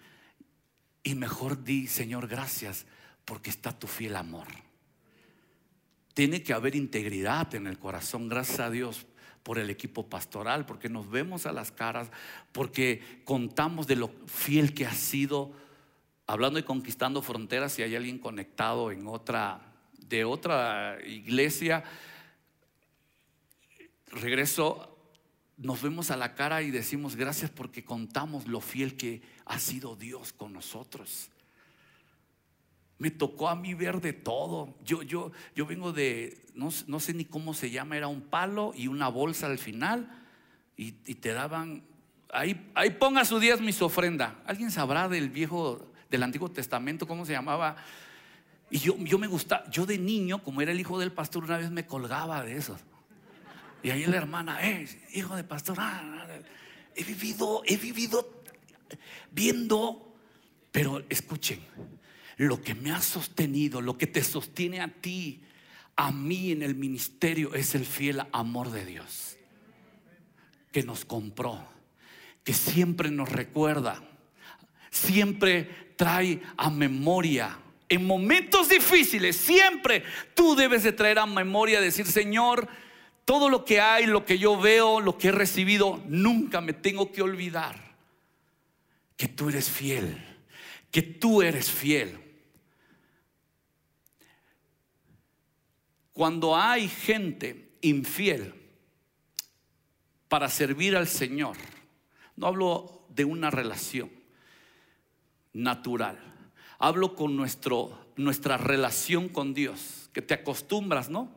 y 1.04 1.14
mejor 1.14 1.62
di, 1.62 1.86
Señor, 1.86 2.26
gracias, 2.26 2.86
porque 3.24 3.50
está 3.50 3.78
tu 3.78 3.86
fiel 3.86 4.16
amor. 4.16 4.48
Tiene 6.14 6.42
que 6.42 6.52
haber 6.52 6.74
integridad 6.74 7.54
en 7.54 7.68
el 7.68 7.78
corazón, 7.78 8.28
gracias 8.28 8.58
a 8.58 8.70
Dios 8.70 9.06
por 9.46 9.60
el 9.60 9.70
equipo 9.70 10.04
pastoral, 10.04 10.66
porque 10.66 10.88
nos 10.88 11.08
vemos 11.08 11.46
a 11.46 11.52
las 11.52 11.70
caras, 11.70 12.10
porque 12.50 13.20
contamos 13.22 13.86
de 13.86 13.94
lo 13.94 14.08
fiel 14.26 14.74
que 14.74 14.86
ha 14.86 14.92
sido, 14.92 15.52
hablando 16.26 16.58
y 16.58 16.64
conquistando 16.64 17.22
fronteras, 17.22 17.72
si 17.72 17.82
hay 17.82 17.94
alguien 17.94 18.18
conectado 18.18 18.90
en 18.90 19.06
otra, 19.06 19.60
de 20.00 20.24
otra 20.24 20.98
iglesia, 21.06 21.84
regreso, 24.08 24.98
nos 25.58 25.80
vemos 25.80 26.10
a 26.10 26.16
la 26.16 26.34
cara 26.34 26.62
y 26.62 26.72
decimos 26.72 27.14
gracias 27.14 27.48
porque 27.48 27.84
contamos 27.84 28.48
lo 28.48 28.60
fiel 28.60 28.96
que 28.96 29.22
ha 29.44 29.60
sido 29.60 29.94
Dios 29.94 30.32
con 30.32 30.54
nosotros. 30.54 31.30
Me 32.98 33.10
tocó 33.10 33.48
a 33.48 33.56
mí 33.56 33.74
ver 33.74 34.00
de 34.00 34.12
todo. 34.12 34.74
Yo, 34.84 35.02
yo, 35.02 35.32
yo 35.54 35.66
vengo 35.66 35.92
de, 35.92 36.46
no, 36.54 36.70
sé 36.70 37.14
ni 37.14 37.24
cómo 37.24 37.54
se 37.54 37.70
llama, 37.70 37.96
era 37.96 38.08
un 38.08 38.22
palo 38.22 38.72
y 38.74 38.88
una 38.88 39.08
bolsa 39.08 39.46
al 39.46 39.58
final 39.58 40.24
y, 40.76 40.92
te 40.92 41.32
daban, 41.32 41.82
ahí, 42.32 42.70
ahí 42.74 42.90
ponga 42.90 43.24
su 43.24 43.38
días 43.38 43.60
mi 43.60 43.72
ofrenda. 43.80 44.42
¿Alguien 44.46 44.70
sabrá 44.70 45.08
del 45.08 45.30
viejo, 45.30 45.92
del 46.10 46.22
Antiguo 46.22 46.50
Testamento, 46.50 47.06
cómo 47.06 47.26
se 47.26 47.32
llamaba? 47.32 47.76
Y 48.70 48.78
yo, 48.78 48.96
yo 48.98 49.18
me 49.18 49.26
gustaba, 49.26 49.68
yo 49.70 49.86
de 49.86 49.98
niño, 49.98 50.42
como 50.42 50.60
era 50.60 50.72
el 50.72 50.80
hijo 50.80 50.98
del 50.98 51.12
pastor, 51.12 51.44
una 51.44 51.58
vez 51.58 51.70
me 51.70 51.86
colgaba 51.86 52.42
de 52.42 52.56
esos. 52.56 52.80
Y 53.82 53.90
ahí 53.90 54.04
la 54.06 54.16
hermana, 54.16 54.66
eh, 54.66 54.88
hijo 55.14 55.36
de 55.36 55.44
pastor, 55.44 55.76
ah, 55.78 56.00
ah, 56.02 56.26
ah". 56.28 56.38
he 56.94 57.04
vivido, 57.04 57.62
he 57.66 57.76
vivido 57.76 58.42
viendo, 59.30 60.14
pero 60.72 61.04
escuchen, 61.08 61.60
lo 62.36 62.60
que 62.60 62.74
me 62.74 62.90
ha 62.90 63.00
sostenido, 63.00 63.80
lo 63.80 63.96
que 63.96 64.06
te 64.06 64.22
sostiene 64.22 64.80
a 64.80 64.88
ti, 64.88 65.42
a 65.96 66.12
mí 66.12 66.52
en 66.52 66.62
el 66.62 66.74
ministerio, 66.74 67.54
es 67.54 67.74
el 67.74 67.86
fiel 67.86 68.22
amor 68.32 68.70
de 68.70 68.84
Dios, 68.84 69.38
que 70.70 70.82
nos 70.82 71.04
compró, 71.04 71.66
que 72.44 72.52
siempre 72.52 73.10
nos 73.10 73.30
recuerda, 73.30 74.02
siempre 74.90 75.94
trae 75.96 76.42
a 76.56 76.68
memoria. 76.68 77.58
En 77.88 78.06
momentos 78.06 78.68
difíciles, 78.68 79.36
siempre 79.36 80.02
tú 80.34 80.54
debes 80.54 80.82
de 80.82 80.92
traer 80.92 81.18
a 81.18 81.26
memoria, 81.26 81.80
decir, 81.80 82.06
Señor, 82.06 82.68
todo 83.24 83.48
lo 83.48 83.64
que 83.64 83.80
hay, 83.80 84.06
lo 84.06 84.26
que 84.26 84.38
yo 84.38 84.60
veo, 84.60 85.00
lo 85.00 85.16
que 85.16 85.28
he 85.28 85.32
recibido, 85.32 86.02
nunca 86.06 86.60
me 86.60 86.74
tengo 86.74 87.10
que 87.10 87.22
olvidar 87.22 87.96
que 89.16 89.28
tú 89.28 89.48
eres 89.48 89.70
fiel, 89.70 90.16
que 90.90 91.02
tú 91.02 91.40
eres 91.42 91.70
fiel. 91.70 92.25
Cuando 96.16 96.56
hay 96.56 96.88
gente 96.88 97.76
infiel 97.82 98.54
para 100.28 100.48
servir 100.48 100.96
al 100.96 101.08
Señor, 101.08 101.58
no 102.36 102.46
hablo 102.46 103.04
de 103.10 103.26
una 103.26 103.50
relación 103.50 104.10
natural, 105.52 106.18
hablo 106.78 107.14
con 107.14 107.36
nuestro, 107.36 108.12
nuestra 108.16 108.56
relación 108.56 109.28
con 109.28 109.52
Dios, 109.52 110.08
que 110.14 110.22
te 110.22 110.32
acostumbras, 110.32 111.10
¿no? 111.10 111.30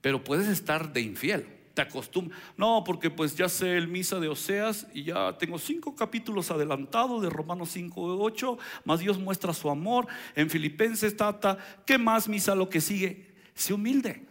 Pero 0.00 0.24
puedes 0.24 0.48
estar 0.48 0.90
de 0.94 1.02
infiel, 1.02 1.46
te 1.74 1.82
acostumbras. 1.82 2.40
No, 2.56 2.84
porque 2.86 3.10
pues 3.10 3.36
ya 3.36 3.50
sé 3.50 3.76
el 3.76 3.88
misa 3.88 4.18
de 4.18 4.28
Oseas 4.28 4.86
y 4.94 5.02
ya 5.02 5.36
tengo 5.36 5.58
cinco 5.58 5.94
capítulos 5.94 6.50
adelantados 6.50 7.20
de 7.20 7.28
Romanos 7.28 7.72
5, 7.72 8.16
8, 8.22 8.58
más 8.86 9.00
Dios 9.00 9.18
muestra 9.18 9.52
su 9.52 9.68
amor. 9.68 10.06
En 10.34 10.48
Filipenses, 10.48 11.14
tata, 11.14 11.58
¿qué 11.84 11.98
más 11.98 12.26
misa 12.26 12.54
lo 12.54 12.70
que 12.70 12.80
sigue? 12.80 13.27
Sé 13.58 13.74
humilde. 13.74 14.24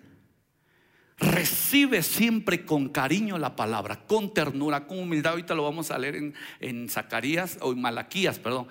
Recibe 1.18 2.02
siempre 2.02 2.64
con 2.64 2.88
cariño 2.88 3.38
la 3.38 3.58
palabra, 3.58 4.06
con 4.06 4.34
ternura, 4.34 4.88
con 4.88 5.00
humildad. 5.00 5.34
Ahorita 5.34 5.54
lo 5.54 5.64
vamos 5.64 5.92
a 5.92 5.98
leer 5.98 6.16
en, 6.16 6.34
en 6.62 6.88
Zacarías 6.88 7.58
o 7.60 7.74
en 7.74 7.82
Malaquías, 7.82 8.40
perdón. 8.40 8.70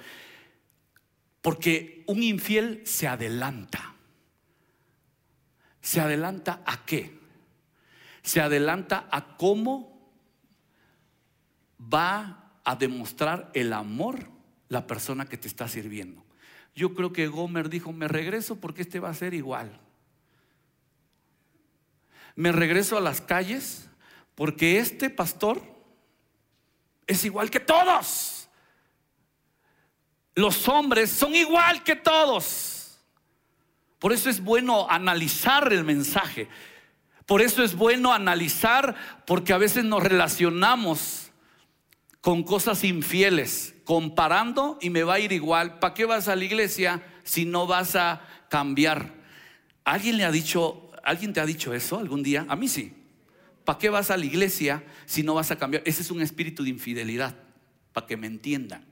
Porque 1.42 2.04
un 2.06 2.22
infiel 2.22 2.80
se 2.86 3.06
adelanta. 3.06 3.96
¿Se 5.82 6.00
adelanta 6.00 6.62
a 6.64 6.86
qué? 6.86 7.18
Se 8.22 8.40
adelanta 8.40 9.08
a 9.12 9.36
cómo 9.36 10.10
va 11.78 12.54
a 12.64 12.76
demostrar 12.76 13.50
el 13.52 13.74
amor 13.74 14.30
la 14.68 14.86
persona 14.86 15.26
que 15.26 15.36
te 15.36 15.48
está 15.48 15.68
sirviendo. 15.68 16.24
Yo 16.74 16.94
creo 16.94 17.12
que 17.12 17.28
Gomer 17.28 17.68
dijo, 17.68 17.92
me 17.92 18.08
regreso 18.08 18.56
porque 18.56 18.82
este 18.82 19.00
va 19.00 19.10
a 19.10 19.14
ser 19.14 19.34
igual 19.34 19.82
me 22.36 22.52
regreso 22.52 22.96
a 22.96 23.00
las 23.00 23.20
calles 23.20 23.88
porque 24.34 24.78
este 24.78 25.10
pastor 25.10 25.60
es 27.06 27.24
igual 27.24 27.50
que 27.50 27.60
todos. 27.60 28.48
Los 30.34 30.68
hombres 30.68 31.10
son 31.10 31.34
igual 31.34 31.82
que 31.82 31.96
todos. 31.96 32.98
Por 33.98 34.12
eso 34.12 34.28
es 34.28 34.44
bueno 34.44 34.88
analizar 34.90 35.72
el 35.72 35.82
mensaje. 35.82 36.48
Por 37.24 37.40
eso 37.40 37.64
es 37.64 37.74
bueno 37.74 38.12
analizar 38.12 38.94
porque 39.26 39.54
a 39.54 39.58
veces 39.58 39.84
nos 39.84 40.02
relacionamos 40.02 41.32
con 42.20 42.42
cosas 42.42 42.84
infieles, 42.84 43.74
comparando 43.84 44.78
y 44.82 44.90
me 44.90 45.04
va 45.04 45.14
a 45.14 45.20
ir 45.20 45.32
igual. 45.32 45.78
¿Para 45.78 45.94
qué 45.94 46.04
vas 46.04 46.28
a 46.28 46.36
la 46.36 46.44
iglesia 46.44 47.02
si 47.24 47.46
no 47.46 47.66
vas 47.66 47.96
a 47.96 48.20
cambiar? 48.50 49.14
¿Alguien 49.84 50.18
le 50.18 50.24
ha 50.24 50.30
dicho 50.30 50.85
¿Alguien 51.06 51.32
te 51.32 51.38
ha 51.38 51.46
dicho 51.46 51.72
eso 51.72 52.00
algún 52.00 52.24
día? 52.24 52.44
A 52.48 52.56
mí 52.56 52.66
sí. 52.66 52.92
¿Para 53.64 53.78
qué 53.78 53.90
vas 53.90 54.10
a 54.10 54.16
la 54.16 54.24
iglesia 54.24 54.84
si 55.06 55.22
no 55.22 55.34
vas 55.34 55.52
a 55.52 55.56
cambiar? 55.56 55.84
Ese 55.86 56.02
es 56.02 56.10
un 56.10 56.20
espíritu 56.20 56.64
de 56.64 56.70
infidelidad, 56.70 57.36
para 57.92 58.08
que 58.08 58.16
me 58.16 58.26
entiendan. 58.26 58.84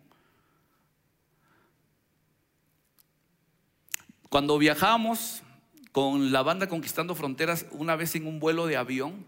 Cuando 4.29 4.57
viajamos 4.59 5.43
con 5.91 6.31
la 6.31 6.43
banda 6.43 6.69
Conquistando 6.69 7.17
Fronteras, 7.17 7.67
una 7.73 7.97
vez 7.97 8.15
en 8.15 8.29
un 8.29 8.39
vuelo 8.39 8.67
de 8.67 8.77
avión, 8.77 9.27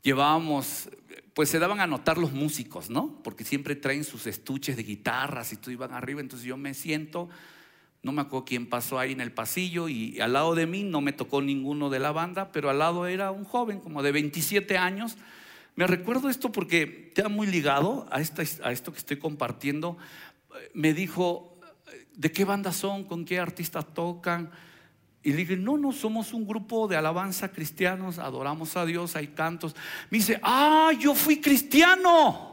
llevábamos, 0.00 0.88
pues 1.34 1.50
se 1.50 1.58
daban 1.58 1.80
a 1.80 1.86
notar 1.86 2.16
los 2.16 2.32
músicos, 2.32 2.88
¿no? 2.88 3.20
Porque 3.22 3.44
siempre 3.44 3.76
traen 3.76 4.04
sus 4.04 4.26
estuches 4.26 4.74
de 4.74 4.84
guitarras 4.84 5.52
y 5.52 5.58
todo 5.58 5.70
iban 5.70 5.92
arriba, 5.92 6.22
entonces 6.22 6.46
yo 6.46 6.56
me 6.56 6.72
siento, 6.72 7.28
no 8.02 8.12
me 8.12 8.22
acuerdo 8.22 8.46
quién 8.46 8.66
pasó 8.66 8.98
ahí 8.98 9.12
en 9.12 9.20
el 9.20 9.32
pasillo 9.32 9.88
y 9.88 10.20
al 10.20 10.32
lado 10.32 10.54
de 10.54 10.66
mí 10.66 10.84
no 10.84 11.00
me 11.00 11.12
tocó 11.12 11.42
ninguno 11.42 11.90
de 11.90 11.98
la 11.98 12.12
banda, 12.12 12.50
pero 12.50 12.70
al 12.70 12.78
lado 12.78 13.06
era 13.06 13.30
un 13.30 13.44
joven 13.44 13.80
como 13.80 14.02
de 14.02 14.12
27 14.12 14.78
años. 14.78 15.18
Me 15.76 15.86
recuerdo 15.86 16.28
esto 16.28 16.50
porque 16.50 17.12
ha 17.22 17.28
muy 17.28 17.46
ligado 17.46 18.06
a, 18.10 18.20
esta, 18.20 18.42
a 18.66 18.72
esto 18.72 18.92
que 18.92 18.98
estoy 18.98 19.18
compartiendo. 19.18 19.98
Me 20.72 20.94
dijo, 20.94 21.58
¿de 22.14 22.32
qué 22.32 22.44
banda 22.44 22.72
son? 22.72 23.04
¿Con 23.04 23.24
qué 23.24 23.38
artistas 23.38 23.86
tocan? 23.92 24.50
Y 25.22 25.30
le 25.30 25.36
dije, 25.36 25.56
no, 25.56 25.76
no, 25.76 25.92
somos 25.92 26.32
un 26.32 26.46
grupo 26.46 26.88
de 26.88 26.96
alabanza 26.96 27.52
cristianos, 27.52 28.18
adoramos 28.18 28.76
a 28.76 28.86
Dios, 28.86 29.16
hay 29.16 29.28
cantos. 29.28 29.76
Me 30.08 30.18
dice, 30.18 30.40
ah, 30.42 30.92
yo 30.98 31.14
fui 31.14 31.40
cristiano. 31.40 32.49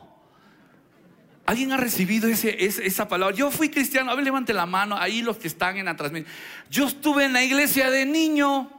¿Alguien 1.48 1.72
ha 1.72 1.78
recibido 1.78 2.28
ese, 2.28 2.66
esa 2.66 3.08
palabra? 3.08 3.34
Yo 3.34 3.50
fui 3.50 3.70
cristiano. 3.70 4.12
A 4.12 4.16
ver, 4.16 4.26
levante 4.26 4.54
la 4.54 4.66
mano. 4.66 4.98
Ahí 4.98 5.22
los 5.22 5.38
que 5.38 5.48
están 5.48 5.78
en 5.78 5.86
la 5.86 5.96
transmisión. 5.96 6.30
Yo 6.70 6.88
estuve 6.88 7.24
en 7.24 7.32
la 7.32 7.42
iglesia 7.42 7.90
de 7.90 8.06
niño. 8.06 8.70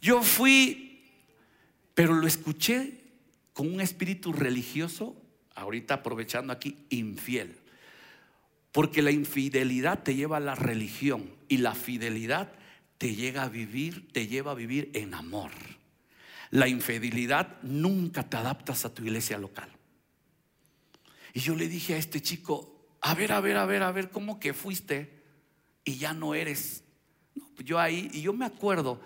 Yo 0.00 0.22
fui, 0.22 1.02
pero 1.92 2.14
lo 2.14 2.26
escuché 2.26 3.02
con 3.52 3.70
un 3.70 3.82
espíritu 3.82 4.32
religioso, 4.32 5.14
ahorita 5.54 5.94
aprovechando 5.94 6.54
aquí, 6.54 6.86
infiel. 6.88 7.54
Porque 8.72 9.02
la 9.02 9.10
infidelidad 9.10 10.02
te 10.02 10.14
lleva 10.14 10.38
a 10.38 10.40
la 10.40 10.54
religión 10.54 11.30
y 11.50 11.58
la 11.58 11.74
fidelidad 11.74 12.50
te 12.96 13.14
llega 13.14 13.42
a 13.42 13.50
vivir, 13.50 14.10
te 14.10 14.26
lleva 14.26 14.52
a 14.52 14.54
vivir 14.54 14.90
en 14.94 15.12
amor. 15.12 15.50
La 16.50 16.66
infidelidad 16.66 17.60
nunca 17.62 18.22
te 18.22 18.38
adaptas 18.38 18.86
a 18.86 18.94
tu 18.94 19.02
iglesia 19.02 19.36
local. 19.36 19.68
Y 21.32 21.40
yo 21.40 21.54
le 21.54 21.68
dije 21.68 21.94
a 21.94 21.98
este 21.98 22.20
chico, 22.20 22.72
a 23.00 23.14
ver, 23.14 23.32
a 23.32 23.40
ver, 23.40 23.56
a 23.56 23.66
ver, 23.66 23.82
a 23.82 23.92
ver, 23.92 24.10
¿cómo 24.10 24.38
que 24.38 24.52
fuiste 24.52 25.22
y 25.84 25.96
ya 25.96 26.12
no 26.12 26.34
eres? 26.34 26.84
Pues 27.54 27.66
yo 27.66 27.78
ahí, 27.78 28.10
y 28.12 28.22
yo 28.22 28.32
me 28.32 28.44
acuerdo 28.44 29.00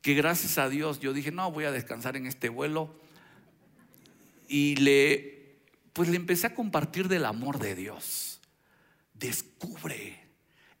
que 0.00 0.14
gracias 0.14 0.58
a 0.58 0.68
Dios 0.68 0.98
yo 1.00 1.12
dije, 1.12 1.30
no, 1.30 1.50
voy 1.52 1.64
a 1.64 1.72
descansar 1.72 2.16
en 2.16 2.26
este 2.26 2.48
vuelo. 2.48 2.94
Y 4.48 4.76
le, 4.76 5.60
pues 5.92 6.08
le 6.08 6.16
empecé 6.16 6.48
a 6.48 6.54
compartir 6.54 7.08
del 7.08 7.24
amor 7.24 7.58
de 7.58 7.74
Dios. 7.74 8.40
Descubre 9.14 10.20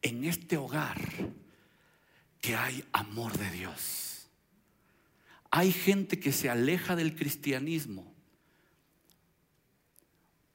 en 0.02 0.24
este 0.24 0.56
hogar 0.56 1.00
que 2.40 2.56
hay 2.56 2.84
amor 2.92 3.38
de 3.38 3.50
Dios. 3.50 4.26
Hay 5.50 5.70
gente 5.70 6.18
que 6.18 6.32
se 6.32 6.50
aleja 6.50 6.96
del 6.96 7.14
cristianismo 7.14 8.11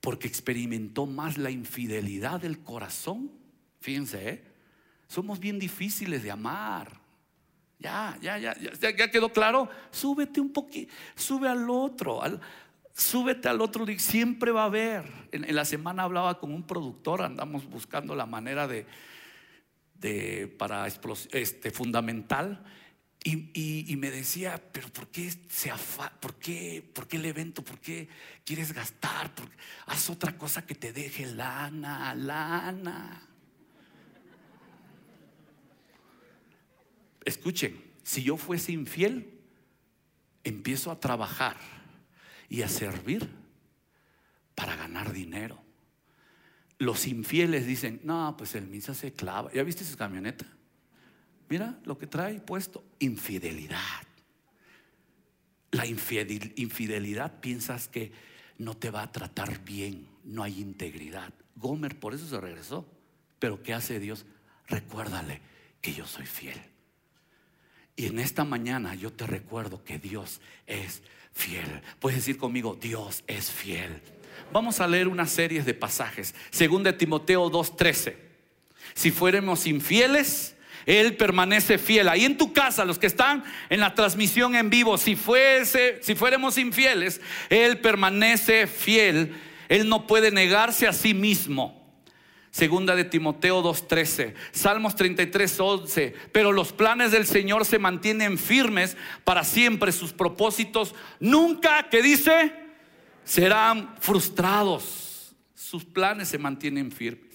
porque 0.08 0.26
experimentó 0.26 1.06
más 1.06 1.38
la 1.38 1.52
infidelidad 1.52 2.40
del 2.40 2.60
corazón. 2.60 3.30
Fíjense, 3.82 4.30
¿eh? 4.30 4.44
somos 5.06 5.38
bien 5.38 5.60
difíciles 5.60 6.24
de 6.24 6.32
amar. 6.32 6.94
Ya, 7.78 8.18
ya, 8.22 8.38
ya, 8.38 8.56
ya, 8.56 9.12
quedó 9.12 9.34
claro. 9.34 9.68
Súbete 9.92 10.40
un 10.40 10.54
poquito, 10.54 10.94
sube 11.14 11.50
al 11.50 11.70
otro, 11.70 12.22
súbete 12.94 13.50
al 13.50 13.60
otro. 13.60 13.86
Siempre 13.98 14.52
va 14.52 14.62
a 14.62 14.68
haber. 14.68 15.04
En, 15.34 15.44
en 15.44 15.54
la 15.54 15.66
semana 15.66 16.04
hablaba 16.04 16.40
con 16.40 16.54
un 16.54 16.66
productor, 16.66 17.22
andamos 17.22 17.70
buscando 17.70 18.16
la 18.16 18.26
manera 18.26 18.66
de, 18.66 18.86
de, 19.96 20.48
para 20.58 20.88
este, 20.88 21.70
fundamental. 21.70 22.64
Y, 23.24 23.96
me 23.98 24.10
decía, 24.10 24.62
pero 24.72 24.88
¿por 24.90 25.10
qué, 25.10 25.30
se 25.50 25.74
por, 26.22 26.36
qué, 26.36 26.82
¿por 26.94 27.08
qué 27.08 27.18
el 27.18 27.26
evento? 27.26 27.62
¿Por 27.62 27.80
qué 27.80 28.08
quieres 28.46 28.72
gastar? 28.72 29.32
haz 29.88 30.10
otra 30.10 30.38
cosa 30.38 30.66
que 30.66 30.76
te 30.76 30.94
deje 30.94 31.26
lana, 31.26 32.16
lana. 32.16 33.28
Escuchen, 37.26 37.84
si 38.04 38.24
yo 38.24 38.38
fuese 38.38 38.72
infiel, 38.72 39.38
empiezo 40.46 40.92
a 40.92 41.00
trabajar 41.00 41.58
y 42.48 42.62
a 42.62 42.70
servir 42.70 43.30
para 44.56 44.78
ganar 44.78 45.12
dinero. 45.12 45.62
Los 46.80 47.06
infieles 47.08 47.66
dicen, 47.66 48.00
no, 48.04 48.36
pues 48.38 48.56
el 48.56 48.68
misa 48.68 48.94
se 48.94 49.12
clava. 49.12 49.52
¿Ya 49.52 49.64
viste 49.64 49.84
su 49.84 49.98
camioneta? 49.98 50.46
Mira 51.50 51.80
lo 51.86 51.98
que 51.98 52.08
trae 52.08 52.40
puesto, 52.40 52.84
infidelidad. 53.00 54.04
La 55.72 55.86
infidelidad 55.86 57.40
piensas 57.40 57.88
que 57.88 58.12
no 58.58 58.76
te 58.76 58.90
va 58.90 59.04
a 59.04 59.12
tratar 59.12 59.64
bien, 59.64 60.08
no 60.24 60.44
hay 60.44 60.60
integridad. 60.60 61.34
Gomer 61.56 62.00
por 62.00 62.14
eso 62.14 62.28
se 62.28 62.40
regresó. 62.40 62.86
Pero 63.40 63.62
¿qué 63.62 63.74
hace 63.74 64.00
Dios? 64.00 64.26
Recuérdale 64.68 65.42
que 65.80 65.94
yo 65.94 66.06
soy 66.06 66.26
fiel. 66.26 66.60
Y 67.96 68.08
en 68.08 68.20
esta 68.20 68.44
mañana 68.44 68.96
yo 68.96 69.14
te 69.14 69.26
recuerdo 69.28 69.84
que 69.84 70.00
Dios 70.00 70.42
es 70.66 71.02
fiel. 71.34 71.82
Puedes 72.00 72.20
decir 72.20 72.38
conmigo, 72.38 72.76
Dios 72.80 73.24
es 73.28 73.52
fiel. 73.52 74.02
Vamos 74.52 74.80
a 74.80 74.88
leer 74.88 75.08
una 75.08 75.26
serie 75.28 75.64
de 75.64 75.74
pasajes. 75.74 76.36
Según 76.50 76.84
de 76.84 76.94
Timoteo 76.94 77.50
2:13. 77.50 78.16
Si 78.94 79.12
fuéramos 79.12 79.68
infieles, 79.68 80.56
él 80.88 81.18
permanece 81.18 81.78
fiel. 81.78 82.08
Ahí 82.08 82.24
en 82.24 82.38
tu 82.38 82.54
casa, 82.54 82.86
los 82.86 82.98
que 82.98 83.08
están 83.08 83.44
en 83.70 83.82
la 83.82 83.94
transmisión 83.94 84.56
en 84.56 84.70
vivo, 84.70 84.98
si 84.98 85.18
fuese, 85.18 86.00
fuéramos 86.16 86.58
infieles, 86.58 87.22
él 87.50 87.80
permanece 87.80 88.66
fiel. 88.66 89.36
Él 89.68 89.90
no 89.90 90.08
puede 90.08 90.32
negarse 90.32 90.88
a 90.88 90.94
sí 90.94 91.14
mismo. 91.14 91.76
Segunda 92.52 92.96
de 92.96 93.04
Timoteo 93.04 93.62
2:13, 93.62 94.34
Salmos 94.52 94.96
33:11, 94.96 96.14
pero 96.32 96.54
los 96.54 96.72
planes 96.72 97.12
del 97.12 97.28
Señor 97.28 97.66
se 97.66 97.78
mantienen 97.78 98.38
firmes 98.38 98.96
para 99.26 99.44
siempre, 99.44 99.92
sus 99.92 100.14
propósitos 100.14 100.96
nunca, 101.20 101.90
que 101.90 102.02
dice, 102.02 102.54
serán 103.26 103.94
frustrados. 104.00 105.36
Sus 105.54 105.84
planes 105.84 106.30
se 106.30 106.38
mantienen 106.38 106.94
firmes. 106.94 107.27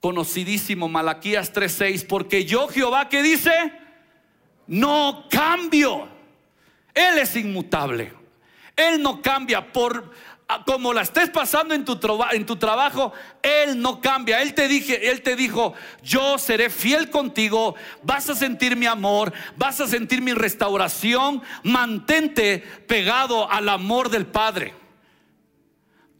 Conocidísimo 0.00 0.88
Malaquías 0.88 1.52
3:6, 1.52 2.06
porque 2.06 2.44
yo 2.44 2.68
Jehová 2.68 3.08
que 3.08 3.22
dice, 3.22 3.72
no 4.66 5.26
cambio. 5.30 6.08
Él 6.94 7.18
es 7.18 7.36
inmutable. 7.36 8.12
Él 8.76 9.02
no 9.02 9.20
cambia 9.20 9.72
por 9.72 10.10
como 10.66 10.92
la 10.92 11.02
estés 11.02 11.30
pasando 11.30 11.74
en 11.74 11.84
tu, 11.84 11.98
en 12.32 12.46
tu 12.46 12.56
trabajo, 12.56 13.12
Él 13.42 13.80
no 13.80 14.00
cambia. 14.00 14.42
Él 14.42 14.54
te, 14.54 14.68
dije, 14.68 15.10
él 15.10 15.22
te 15.22 15.36
dijo, 15.36 15.74
yo 16.02 16.38
seré 16.38 16.70
fiel 16.70 17.10
contigo, 17.10 17.74
vas 18.02 18.28
a 18.30 18.34
sentir 18.34 18.76
mi 18.76 18.86
amor, 18.86 19.32
vas 19.56 19.80
a 19.80 19.86
sentir 19.86 20.22
mi 20.22 20.32
restauración, 20.32 21.42
mantente 21.62 22.58
pegado 22.86 23.50
al 23.50 23.68
amor 23.68 24.10
del 24.10 24.26
Padre. 24.26 24.74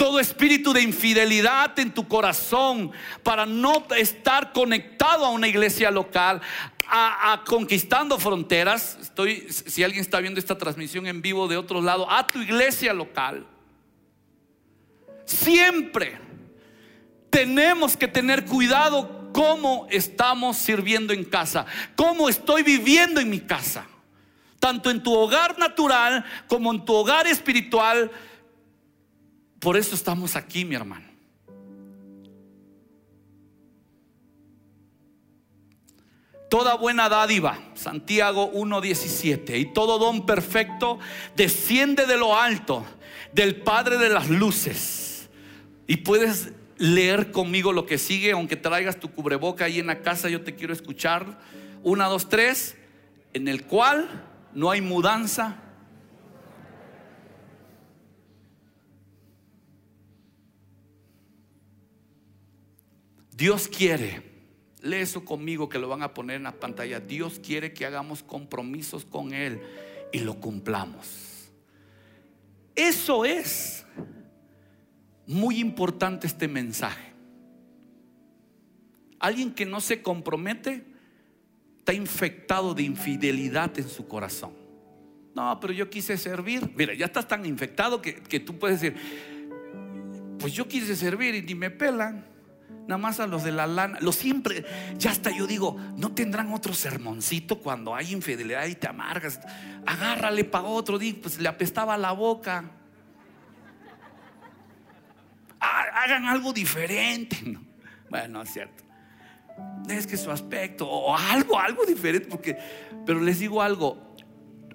Todo 0.00 0.18
espíritu 0.18 0.72
de 0.72 0.80
infidelidad 0.80 1.78
en 1.78 1.92
tu 1.92 2.08
corazón 2.08 2.90
para 3.22 3.44
no 3.44 3.84
estar 3.98 4.52
conectado 4.52 5.26
a 5.26 5.30
una 5.30 5.46
iglesia 5.46 5.90
local, 5.90 6.40
a, 6.88 7.42
conquistando 7.46 8.18
fronteras. 8.18 8.96
Estoy, 9.02 9.46
si 9.50 9.84
alguien 9.84 10.00
está 10.00 10.20
viendo 10.20 10.40
esta 10.40 10.56
transmisión 10.56 11.06
en 11.06 11.20
vivo 11.20 11.48
de 11.48 11.58
otro 11.58 11.82
lado, 11.82 12.10
a 12.10 12.32
tu 12.32 12.40
iglesia 12.40 12.94
local 12.94 13.46
Siempre 15.30 16.18
tenemos 17.30 17.96
que 17.96 18.08
tener 18.08 18.44
cuidado 18.44 19.30
cómo 19.32 19.86
estamos 19.88 20.56
sirviendo 20.56 21.12
en 21.12 21.22
casa, 21.22 21.66
cómo 21.94 22.28
estoy 22.28 22.64
viviendo 22.64 23.20
en 23.20 23.30
mi 23.30 23.38
casa, 23.38 23.86
tanto 24.58 24.90
en 24.90 25.00
tu 25.00 25.14
hogar 25.14 25.56
natural 25.56 26.24
como 26.48 26.72
en 26.72 26.84
tu 26.84 26.92
hogar 26.94 27.28
espiritual. 27.28 28.10
Por 29.60 29.76
eso 29.76 29.94
estamos 29.94 30.34
aquí, 30.34 30.64
mi 30.64 30.74
hermano. 30.74 31.06
Toda 36.48 36.74
buena 36.74 37.08
dádiva, 37.08 37.58
Santiago 37.74 38.50
1.17, 38.52 39.60
y 39.60 39.66
todo 39.66 39.98
don 40.00 40.26
perfecto 40.26 40.98
desciende 41.36 42.06
de 42.06 42.16
lo 42.16 42.36
alto, 42.36 42.84
del 43.32 43.62
Padre 43.62 43.98
de 43.98 44.08
las 44.08 44.28
Luces 44.28 45.10
y 45.90 45.96
puedes 45.96 46.52
leer 46.78 47.32
conmigo 47.32 47.72
lo 47.72 47.84
que 47.84 47.98
sigue, 47.98 48.30
aunque 48.30 48.54
traigas 48.54 49.00
tu 49.00 49.10
cubreboca 49.10 49.64
ahí 49.64 49.80
en 49.80 49.88
la 49.88 50.02
casa, 50.02 50.28
yo 50.28 50.42
te 50.42 50.54
quiero 50.54 50.72
escuchar. 50.72 51.40
Una, 51.82 52.06
dos, 52.06 52.28
tres, 52.28 52.76
en 53.32 53.48
el 53.48 53.64
cual 53.64 54.08
no 54.54 54.70
hay 54.70 54.82
mudanza. 54.82 55.56
Dios 63.40 63.68
quiere 63.68 64.30
Lee 64.82 64.96
eso 64.96 65.24
conmigo 65.24 65.68
que 65.68 65.78
lo 65.78 65.88
van 65.88 66.02
a 66.02 66.14
poner 66.14 66.36
en 66.36 66.44
la 66.44 66.58
pantalla. 66.58 67.00
Dios 67.00 67.40
quiere 67.44 67.72
que 67.72 67.84
hagamos 67.84 68.22
compromisos 68.22 69.04
con 69.04 69.32
Él 69.34 69.60
y 70.12 70.20
lo 70.20 70.40
cumplamos. 70.40 71.50
Eso 72.74 73.24
es 73.24 73.84
muy 75.26 75.58
importante 75.58 76.26
este 76.26 76.48
mensaje. 76.48 77.12
Alguien 79.18 79.52
que 79.52 79.66
no 79.66 79.80
se 79.80 80.00
compromete 80.00 80.82
está 81.78 81.92
infectado 81.92 82.72
de 82.72 82.84
infidelidad 82.84 83.78
en 83.78 83.88
su 83.88 84.08
corazón. 84.08 84.52
No, 85.34 85.60
pero 85.60 85.74
yo 85.74 85.90
quise 85.90 86.16
servir. 86.16 86.72
Mira, 86.74 86.94
ya 86.94 87.04
estás 87.04 87.28
tan 87.28 87.44
infectado 87.44 88.00
que, 88.00 88.14
que 88.14 88.40
tú 88.40 88.58
puedes 88.58 88.80
decir, 88.80 88.98
pues 90.38 90.54
yo 90.54 90.66
quise 90.66 90.96
servir 90.96 91.34
y 91.34 91.42
ni 91.42 91.54
me 91.54 91.70
pelan. 91.70 92.29
Nada 92.90 92.98
más 92.98 93.20
a 93.20 93.28
los 93.28 93.44
de 93.44 93.52
la 93.52 93.68
lana. 93.68 93.98
Lo 94.00 94.10
siempre, 94.10 94.64
ya 94.98 95.12
hasta 95.12 95.30
yo 95.30 95.46
digo, 95.46 95.76
¿no 95.96 96.10
tendrán 96.10 96.52
otro 96.52 96.74
sermoncito 96.74 97.60
cuando 97.60 97.94
hay 97.94 98.10
infidelidad 98.10 98.66
y 98.66 98.74
te 98.74 98.88
amargas? 98.88 99.38
Agárrale 99.86 100.42
para 100.42 100.64
otro, 100.64 100.98
pues 101.22 101.38
le 101.38 101.48
apestaba 101.48 101.96
la 101.96 102.10
boca. 102.10 102.64
Hagan 105.60 106.24
algo 106.26 106.52
diferente. 106.52 107.56
Bueno, 108.10 108.42
es 108.42 108.52
cierto. 108.52 108.82
Es 109.88 110.04
que 110.08 110.16
su 110.16 110.32
aspecto, 110.32 110.88
o 110.88 111.16
algo, 111.16 111.60
algo 111.60 111.86
diferente, 111.86 112.26
porque, 112.26 112.58
pero 113.06 113.20
les 113.20 113.38
digo 113.38 113.62
algo, 113.62 114.16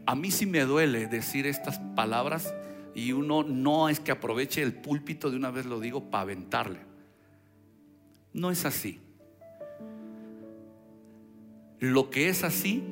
a 0.05 0.15
mí 0.15 0.31
sí 0.31 0.45
me 0.45 0.61
duele 0.61 1.07
decir 1.07 1.47
estas 1.47 1.79
palabras 1.97 2.53
y 2.93 3.11
uno 3.11 3.43
no 3.43 3.89
es 3.89 3.99
que 3.99 4.13
aproveche 4.13 4.61
el 4.61 4.73
púlpito 4.73 5.29
de 5.29 5.35
una 5.35 5.51
vez 5.51 5.65
lo 5.65 5.81
digo 5.81 6.09
para 6.09 6.21
aventarle. 6.21 6.94
No 8.35 8.51
es 8.51 8.65
así. 8.65 8.99
Lo 11.79 12.09
que 12.09 12.27
es 12.27 12.43
así 12.43 12.83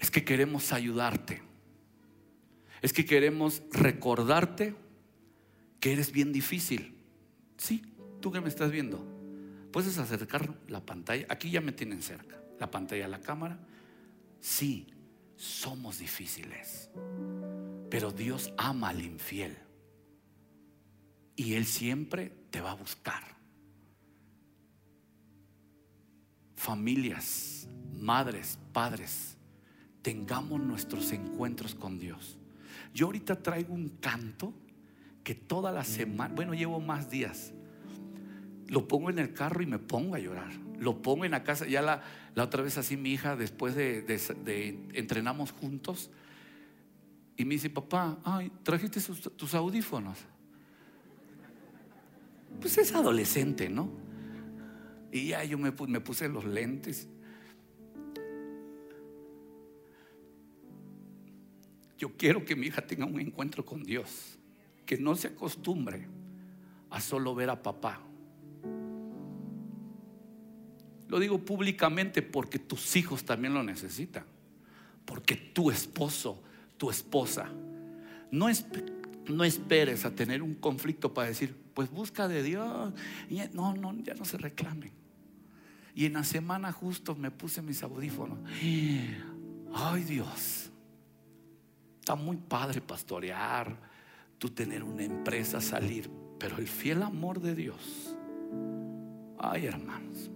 es 0.00 0.10
que 0.10 0.24
queremos 0.24 0.72
ayudarte. 0.72 1.40
Es 2.82 2.92
que 2.92 3.04
queremos 3.04 3.62
recordarte 3.70 4.74
que 5.78 5.92
eres 5.92 6.10
bien 6.10 6.32
difícil. 6.32 6.96
Sí, 7.58 7.84
tú 8.20 8.32
que 8.32 8.40
me 8.40 8.48
estás 8.48 8.72
viendo. 8.72 9.06
Puedes 9.70 9.96
acercar 9.98 10.52
la 10.66 10.84
pantalla. 10.84 11.24
Aquí 11.28 11.52
ya 11.52 11.60
me 11.60 11.70
tienen 11.70 12.02
cerca. 12.02 12.42
La 12.58 12.68
pantalla, 12.68 13.06
la 13.06 13.20
cámara. 13.20 13.56
Sí, 14.40 14.88
somos 15.36 16.00
difíciles. 16.00 16.90
Pero 17.88 18.10
Dios 18.10 18.52
ama 18.56 18.88
al 18.88 19.04
infiel. 19.04 19.56
Y 21.36 21.54
Él 21.54 21.66
siempre 21.66 22.32
te 22.50 22.60
va 22.60 22.72
a 22.72 22.74
buscar. 22.74 23.35
Familias, 26.56 27.68
madres, 28.00 28.58
padres, 28.72 29.36
tengamos 30.02 30.60
nuestros 30.60 31.12
encuentros 31.12 31.74
con 31.74 31.98
Dios. 31.98 32.38
Yo 32.92 33.06
ahorita 33.06 33.42
traigo 33.42 33.74
un 33.74 33.88
canto 33.88 34.52
que 35.22 35.34
toda 35.34 35.70
la 35.70 35.84
semana, 35.84 36.34
bueno, 36.34 36.54
llevo 36.54 36.80
más 36.80 37.10
días, 37.10 37.52
lo 38.68 38.88
pongo 38.88 39.10
en 39.10 39.18
el 39.18 39.32
carro 39.32 39.62
y 39.62 39.66
me 39.66 39.78
pongo 39.78 40.14
a 40.14 40.18
llorar. 40.18 40.50
Lo 40.78 41.00
pongo 41.02 41.24
en 41.24 41.30
la 41.30 41.42
casa, 41.42 41.66
ya 41.66 41.82
la, 41.82 42.02
otra 42.36 42.62
vez 42.62 42.78
así 42.78 42.96
mi 42.96 43.12
hija, 43.12 43.36
después 43.36 43.74
de, 43.74 44.02
de 44.02 44.78
entrenamos 44.92 45.52
juntos, 45.52 46.10
y 47.36 47.44
me 47.44 47.54
dice, 47.54 47.70
papá, 47.70 48.18
ay, 48.24 48.50
trajiste 48.62 49.00
tus 49.36 49.54
audífonos. 49.54 50.18
Pues 52.60 52.78
es 52.78 52.94
adolescente, 52.94 53.68
¿no? 53.68 53.90
Y 55.12 55.28
ya 55.28 55.44
yo 55.44 55.58
me, 55.58 55.72
me 55.88 56.00
puse 56.00 56.28
los 56.28 56.44
lentes. 56.44 57.08
Yo 61.98 62.16
quiero 62.16 62.44
que 62.44 62.54
mi 62.54 62.66
hija 62.66 62.86
tenga 62.86 63.06
un 63.06 63.20
encuentro 63.20 63.64
con 63.64 63.82
Dios, 63.82 64.38
que 64.84 64.98
no 64.98 65.14
se 65.14 65.28
acostumbre 65.28 66.06
a 66.90 67.00
solo 67.00 67.34
ver 67.34 67.50
a 67.50 67.62
papá. 67.62 68.00
Lo 71.08 71.18
digo 71.18 71.38
públicamente 71.38 72.20
porque 72.20 72.58
tus 72.58 72.96
hijos 72.96 73.24
también 73.24 73.54
lo 73.54 73.62
necesitan, 73.62 74.24
porque 75.04 75.36
tu 75.36 75.70
esposo 75.70 76.42
tu 76.76 76.90
esposa. 76.90 77.48
No, 78.30 78.48
no 79.28 79.44
esperes 79.44 80.04
a 80.04 80.10
tener 80.10 80.42
un 80.42 80.54
conflicto 80.54 81.12
para 81.12 81.28
decir, 81.28 81.54
pues 81.74 81.90
busca 81.90 82.28
de 82.28 82.42
Dios. 82.42 82.92
no, 83.52 83.74
no, 83.74 83.94
ya 84.02 84.14
no 84.14 84.24
se 84.24 84.38
reclamen. 84.38 84.92
Y 85.94 86.04
en 86.04 86.12
la 86.12 86.24
semana 86.24 86.72
justo 86.72 87.14
me 87.14 87.30
puse 87.30 87.62
mis 87.62 87.82
audífonos. 87.82 88.38
Ay 89.74 90.04
Dios, 90.04 90.70
está 92.00 92.14
muy 92.14 92.36
padre 92.36 92.80
pastorear, 92.80 93.76
tú 94.38 94.50
tener 94.50 94.82
una 94.82 95.04
empresa, 95.04 95.60
salir, 95.60 96.10
pero 96.38 96.58
el 96.58 96.68
fiel 96.68 97.02
amor 97.02 97.40
de 97.40 97.54
Dios, 97.54 98.14
ay 99.38 99.66
hermanos, 99.66 100.30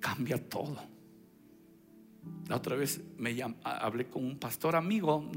cambia 0.00 0.38
todo. 0.38 0.78
La 2.48 2.56
otra 2.56 2.74
vez 2.76 3.00
me 3.16 3.36
hablé 3.62 4.08
con 4.08 4.24
un 4.24 4.38
pastor 4.38 4.74
amigo, 4.76 5.30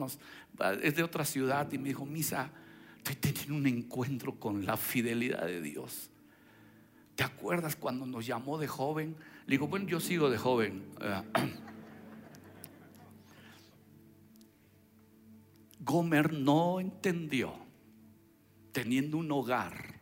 es 0.81 0.95
de 0.95 1.03
otra 1.03 1.25
ciudad, 1.25 1.71
y 1.71 1.77
me 1.77 1.89
dijo, 1.89 2.05
Misa, 2.05 2.49
estoy 2.97 3.15
teniendo 3.15 3.55
un 3.55 3.67
encuentro 3.67 4.39
con 4.39 4.65
la 4.65 4.77
fidelidad 4.77 5.45
de 5.45 5.61
Dios. 5.61 6.09
¿Te 7.15 7.23
acuerdas 7.23 7.75
cuando 7.75 8.07
nos 8.07 8.25
llamó 8.25 8.57
de 8.57 8.67
joven? 8.67 9.15
Le 9.45 9.51
digo, 9.51 9.67
bueno, 9.67 9.87
yo 9.87 9.99
sigo 9.99 10.31
de 10.31 10.39
joven. 10.39 10.83
Gomer 15.81 16.33
no 16.33 16.79
entendió, 16.79 17.53
teniendo 18.71 19.17
un 19.17 19.31
hogar, 19.31 20.01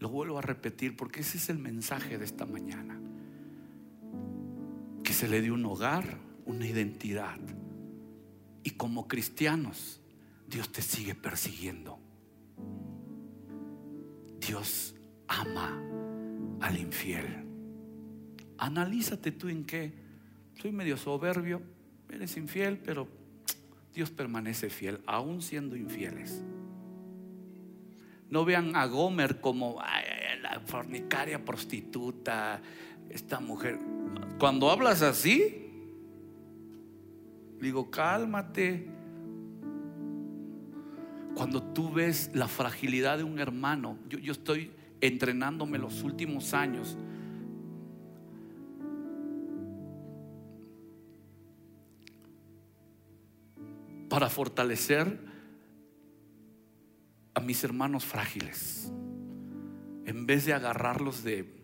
lo 0.00 0.08
vuelvo 0.08 0.38
a 0.38 0.42
repetir 0.42 0.96
porque 0.96 1.20
ese 1.20 1.38
es 1.38 1.48
el 1.50 1.58
mensaje 1.58 2.18
de 2.18 2.24
esta 2.24 2.46
mañana 2.46 3.00
se 5.20 5.28
le 5.28 5.42
dio 5.42 5.52
un 5.52 5.66
hogar, 5.66 6.16
una 6.46 6.66
identidad. 6.66 7.38
Y 8.62 8.70
como 8.70 9.06
cristianos, 9.06 10.00
Dios 10.48 10.72
te 10.72 10.80
sigue 10.80 11.14
persiguiendo. 11.14 11.98
Dios 14.38 14.94
ama 15.28 15.78
al 16.62 16.78
infiel. 16.78 17.44
Analízate 18.56 19.30
tú 19.30 19.50
en 19.50 19.66
qué. 19.66 19.92
Soy 20.54 20.72
medio 20.72 20.96
soberbio, 20.96 21.60
eres 22.08 22.38
infiel, 22.38 22.78
pero 22.78 23.06
Dios 23.92 24.10
permanece 24.10 24.70
fiel, 24.70 25.02
aún 25.04 25.42
siendo 25.42 25.76
infieles. 25.76 26.42
No 28.30 28.46
vean 28.46 28.74
a 28.74 28.86
Gomer 28.86 29.42
como 29.42 29.82
la 30.40 30.62
fornicaria 30.64 31.44
prostituta, 31.44 32.62
esta 33.10 33.38
mujer. 33.38 33.99
Cuando 34.38 34.70
hablas 34.70 35.02
así, 35.02 35.70
digo, 37.60 37.90
cálmate. 37.90 38.88
Cuando 41.34 41.62
tú 41.62 41.92
ves 41.92 42.30
la 42.34 42.48
fragilidad 42.48 43.18
de 43.18 43.24
un 43.24 43.38
hermano, 43.38 43.98
yo, 44.08 44.18
yo 44.18 44.32
estoy 44.32 44.70
entrenándome 45.00 45.78
los 45.78 46.02
últimos 46.02 46.54
años. 46.54 46.96
Para 54.08 54.28
fortalecer 54.28 55.18
a 57.34 57.40
mis 57.40 57.62
hermanos 57.62 58.04
frágiles. 58.04 58.92
En 60.04 60.26
vez 60.26 60.46
de 60.46 60.52
agarrarlos 60.52 61.22
de 61.22 61.59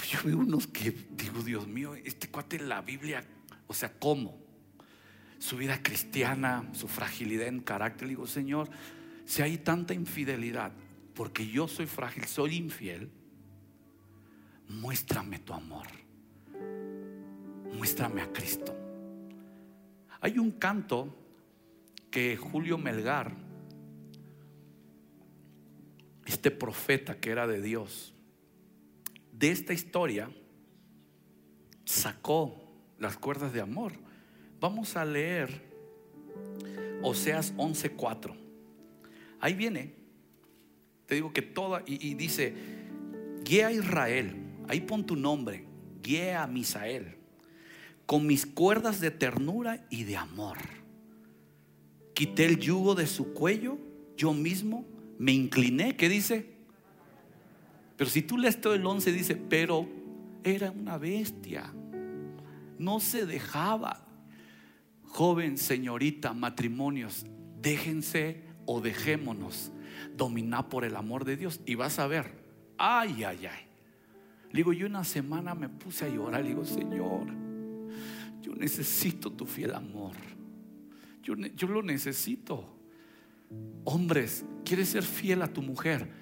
pues 0.00 0.12
yo 0.12 0.20
veo 0.24 0.38
unos 0.38 0.66
que 0.66 0.92
digo, 1.10 1.42
Dios 1.42 1.68
mío, 1.68 1.94
este 1.94 2.30
cuate 2.30 2.56
en 2.56 2.70
la 2.70 2.80
Biblia, 2.80 3.22
o 3.66 3.74
sea, 3.74 3.92
¿cómo? 3.98 4.34
Su 5.38 5.58
vida 5.58 5.82
cristiana, 5.82 6.66
su 6.72 6.88
fragilidad 6.88 7.48
en 7.48 7.60
carácter. 7.60 8.08
digo, 8.08 8.26
Señor, 8.26 8.70
si 9.26 9.42
hay 9.42 9.58
tanta 9.58 9.92
infidelidad, 9.92 10.72
porque 11.14 11.46
yo 11.46 11.68
soy 11.68 11.84
frágil, 11.84 12.24
soy 12.24 12.56
infiel, 12.56 13.10
muéstrame 14.70 15.38
tu 15.40 15.52
amor. 15.52 15.86
Muéstrame 17.76 18.22
a 18.22 18.32
Cristo. 18.32 18.74
Hay 20.22 20.38
un 20.38 20.52
canto 20.52 21.14
que 22.10 22.38
Julio 22.38 22.78
Melgar, 22.78 23.34
este 26.24 26.50
profeta 26.50 27.20
que 27.20 27.28
era 27.28 27.46
de 27.46 27.60
Dios, 27.60 28.14
de 29.40 29.50
esta 29.50 29.72
historia 29.72 30.30
sacó 31.86 32.62
las 32.98 33.16
cuerdas 33.16 33.54
de 33.54 33.62
amor. 33.62 33.94
Vamos 34.60 34.96
a 34.96 35.04
leer 35.06 35.62
Oseas 37.02 37.54
11:4. 37.56 38.36
Ahí 39.40 39.54
viene. 39.54 39.94
Te 41.06 41.14
digo 41.14 41.32
que 41.32 41.40
toda, 41.40 41.82
y, 41.86 42.14
dice, 42.14 42.54
guía 43.42 43.68
a 43.68 43.72
Israel. 43.72 44.36
ahí 44.68 44.82
pon 44.82 45.04
tu 45.04 45.16
nombre, 45.16 45.64
guía 46.02 46.42
a 46.42 46.46
Misael, 46.46 47.16
con 48.06 48.26
mis 48.26 48.46
cuerdas 48.46 49.00
de 49.00 49.10
ternura 49.10 49.86
y 49.90 50.04
de 50.04 50.16
amor. 50.16 50.58
Quité 52.14 52.44
el 52.44 52.58
yugo 52.58 52.94
de 52.94 53.08
su 53.08 53.32
cuello, 53.32 53.78
yo 54.16 54.34
mismo 54.34 54.86
me 55.18 55.32
incliné, 55.32 55.96
¿qué 55.96 56.08
dice? 56.08 56.59
Pero 58.00 58.08
si 58.08 58.22
tú 58.22 58.38
lees 58.38 58.58
todo 58.58 58.72
el 58.72 58.86
11 58.86 59.12
dice, 59.12 59.36
pero 59.36 59.86
era 60.42 60.70
una 60.70 60.96
bestia, 60.96 61.70
no 62.78 62.98
se 62.98 63.26
dejaba. 63.26 64.06
Joven, 65.04 65.58
señorita, 65.58 66.32
matrimonios, 66.32 67.26
déjense 67.60 68.42
o 68.64 68.80
dejémonos 68.80 69.70
dominar 70.16 70.70
por 70.70 70.86
el 70.86 70.96
amor 70.96 71.26
de 71.26 71.36
Dios 71.36 71.60
y 71.66 71.74
vas 71.74 71.98
a 71.98 72.06
ver, 72.06 72.32
ay, 72.78 73.22
ay, 73.22 73.44
ay. 73.44 73.66
Le 74.50 74.60
digo, 74.60 74.72
yo 74.72 74.86
una 74.86 75.04
semana 75.04 75.54
me 75.54 75.68
puse 75.68 76.06
a 76.06 76.08
llorar, 76.08 76.42
digo, 76.42 76.64
Señor, 76.64 77.26
yo 78.40 78.54
necesito 78.54 79.30
tu 79.30 79.44
fiel 79.44 79.74
amor. 79.74 80.14
Yo, 81.22 81.34
yo 81.36 81.68
lo 81.68 81.82
necesito. 81.82 82.64
Hombres, 83.84 84.46
¿quieres 84.64 84.88
ser 84.88 85.02
fiel 85.02 85.42
a 85.42 85.52
tu 85.52 85.60
mujer? 85.60 86.19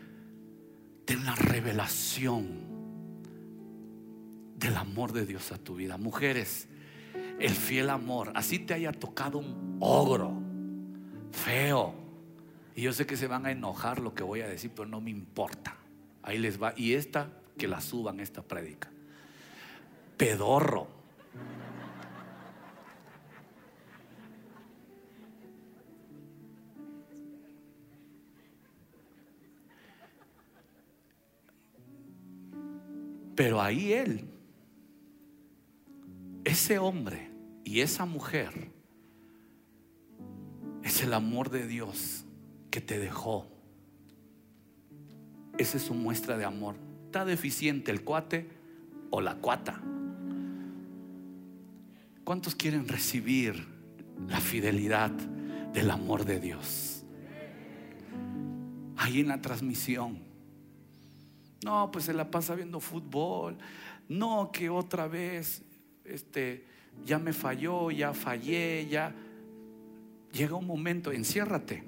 Ten 1.08 1.24
la 1.24 1.34
revelación 1.34 2.46
del 4.56 4.76
amor 4.76 5.12
de 5.12 5.24
Dios 5.24 5.52
a 5.52 5.56
tu 5.56 5.74
vida. 5.74 5.96
Mujeres, 5.96 6.68
el 7.38 7.52
fiel 7.52 7.88
amor, 7.88 8.30
así 8.34 8.58
te 8.58 8.74
haya 8.74 8.92
tocado 8.92 9.38
un 9.38 9.78
ogro, 9.80 10.34
feo. 11.32 11.94
Y 12.74 12.82
yo 12.82 12.92
sé 12.92 13.06
que 13.06 13.16
se 13.16 13.26
van 13.26 13.46
a 13.46 13.52
enojar 13.52 14.00
lo 14.00 14.14
que 14.14 14.22
voy 14.22 14.42
a 14.42 14.48
decir, 14.48 14.70
pero 14.76 14.86
no 14.86 15.00
me 15.00 15.08
importa. 15.08 15.78
Ahí 16.22 16.36
les 16.36 16.62
va. 16.62 16.74
Y 16.76 16.92
esta, 16.92 17.30
que 17.56 17.68
la 17.68 17.80
suban 17.80 18.20
esta 18.20 18.42
prédica. 18.42 18.90
Pedorro. 20.18 20.88
Pero 33.38 33.62
ahí 33.62 33.92
él, 33.92 34.24
ese 36.42 36.80
hombre 36.80 37.30
y 37.62 37.82
esa 37.82 38.04
mujer, 38.04 38.72
es 40.82 41.04
el 41.04 41.14
amor 41.14 41.48
de 41.48 41.64
Dios 41.64 42.24
que 42.72 42.80
te 42.80 42.98
dejó. 42.98 43.46
Esa 45.56 45.76
es 45.76 45.84
su 45.84 45.94
muestra 45.94 46.36
de 46.36 46.46
amor. 46.46 46.74
¿Está 47.04 47.24
deficiente 47.24 47.92
el 47.92 48.02
cuate 48.02 48.48
o 49.10 49.20
la 49.20 49.36
cuata? 49.36 49.80
¿Cuántos 52.24 52.56
quieren 52.56 52.88
recibir 52.88 53.68
la 54.26 54.40
fidelidad 54.40 55.12
del 55.12 55.92
amor 55.92 56.24
de 56.24 56.40
Dios? 56.40 57.04
Ahí 58.96 59.20
en 59.20 59.28
la 59.28 59.40
transmisión. 59.40 60.27
No, 61.64 61.90
pues 61.90 62.04
se 62.04 62.12
la 62.12 62.30
pasa 62.30 62.54
viendo 62.54 62.80
fútbol. 62.80 63.58
No, 64.08 64.50
que 64.52 64.70
otra 64.70 65.08
vez, 65.08 65.62
este, 66.04 66.64
ya 67.04 67.18
me 67.18 67.32
falló, 67.32 67.90
ya 67.90 68.14
fallé, 68.14 68.86
ya. 68.88 69.14
Llega 70.32 70.54
un 70.54 70.66
momento, 70.66 71.10
enciérrate. 71.10 71.84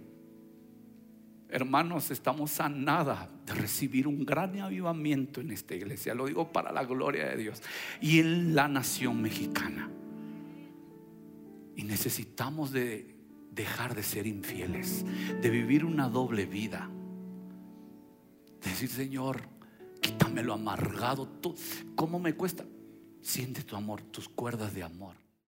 Hermanos, 1.49 2.11
estamos 2.11 2.61
a 2.61 2.69
nada 2.69 3.29
de 3.45 3.55
recibir 3.55 4.07
un 4.07 4.25
gran 4.25 4.59
avivamiento 4.61 5.41
en 5.41 5.51
esta 5.51 5.75
iglesia. 5.75 6.15
Lo 6.15 6.27
digo 6.27 6.53
para 6.53 6.73
la 6.73 6.85
gloria 6.85 7.29
de 7.29 7.37
Dios. 7.37 7.63
Y 8.01 8.21
en 8.21 8.55
la 8.55 8.69
nación 8.69 9.21
mexicana. 9.21 9.91
Y 11.75 11.83
necesitamos 11.83 12.71
de 12.71 13.17
dejar 13.51 13.95
de 13.95 14.03
ser 14.03 14.27
infieles, 14.27 15.05
de 15.43 15.51
vivir 15.51 15.85
una 15.85 16.09
doble 16.09 16.47
vida. 16.47 16.89
Decir, 18.63 18.89
Señor, 18.89 19.43
quítame 20.01 20.43
lo 20.43 20.55
amargado. 20.55 21.29
¿Cómo 21.95 22.19
me 22.19 22.35
cuesta? 22.35 22.65
Siente 23.21 23.63
tu 23.63 23.77
amor, 23.77 24.03
tus 24.03 24.29
cuerdas 24.29 24.75
de 24.75 24.83
amor. 24.83 25.17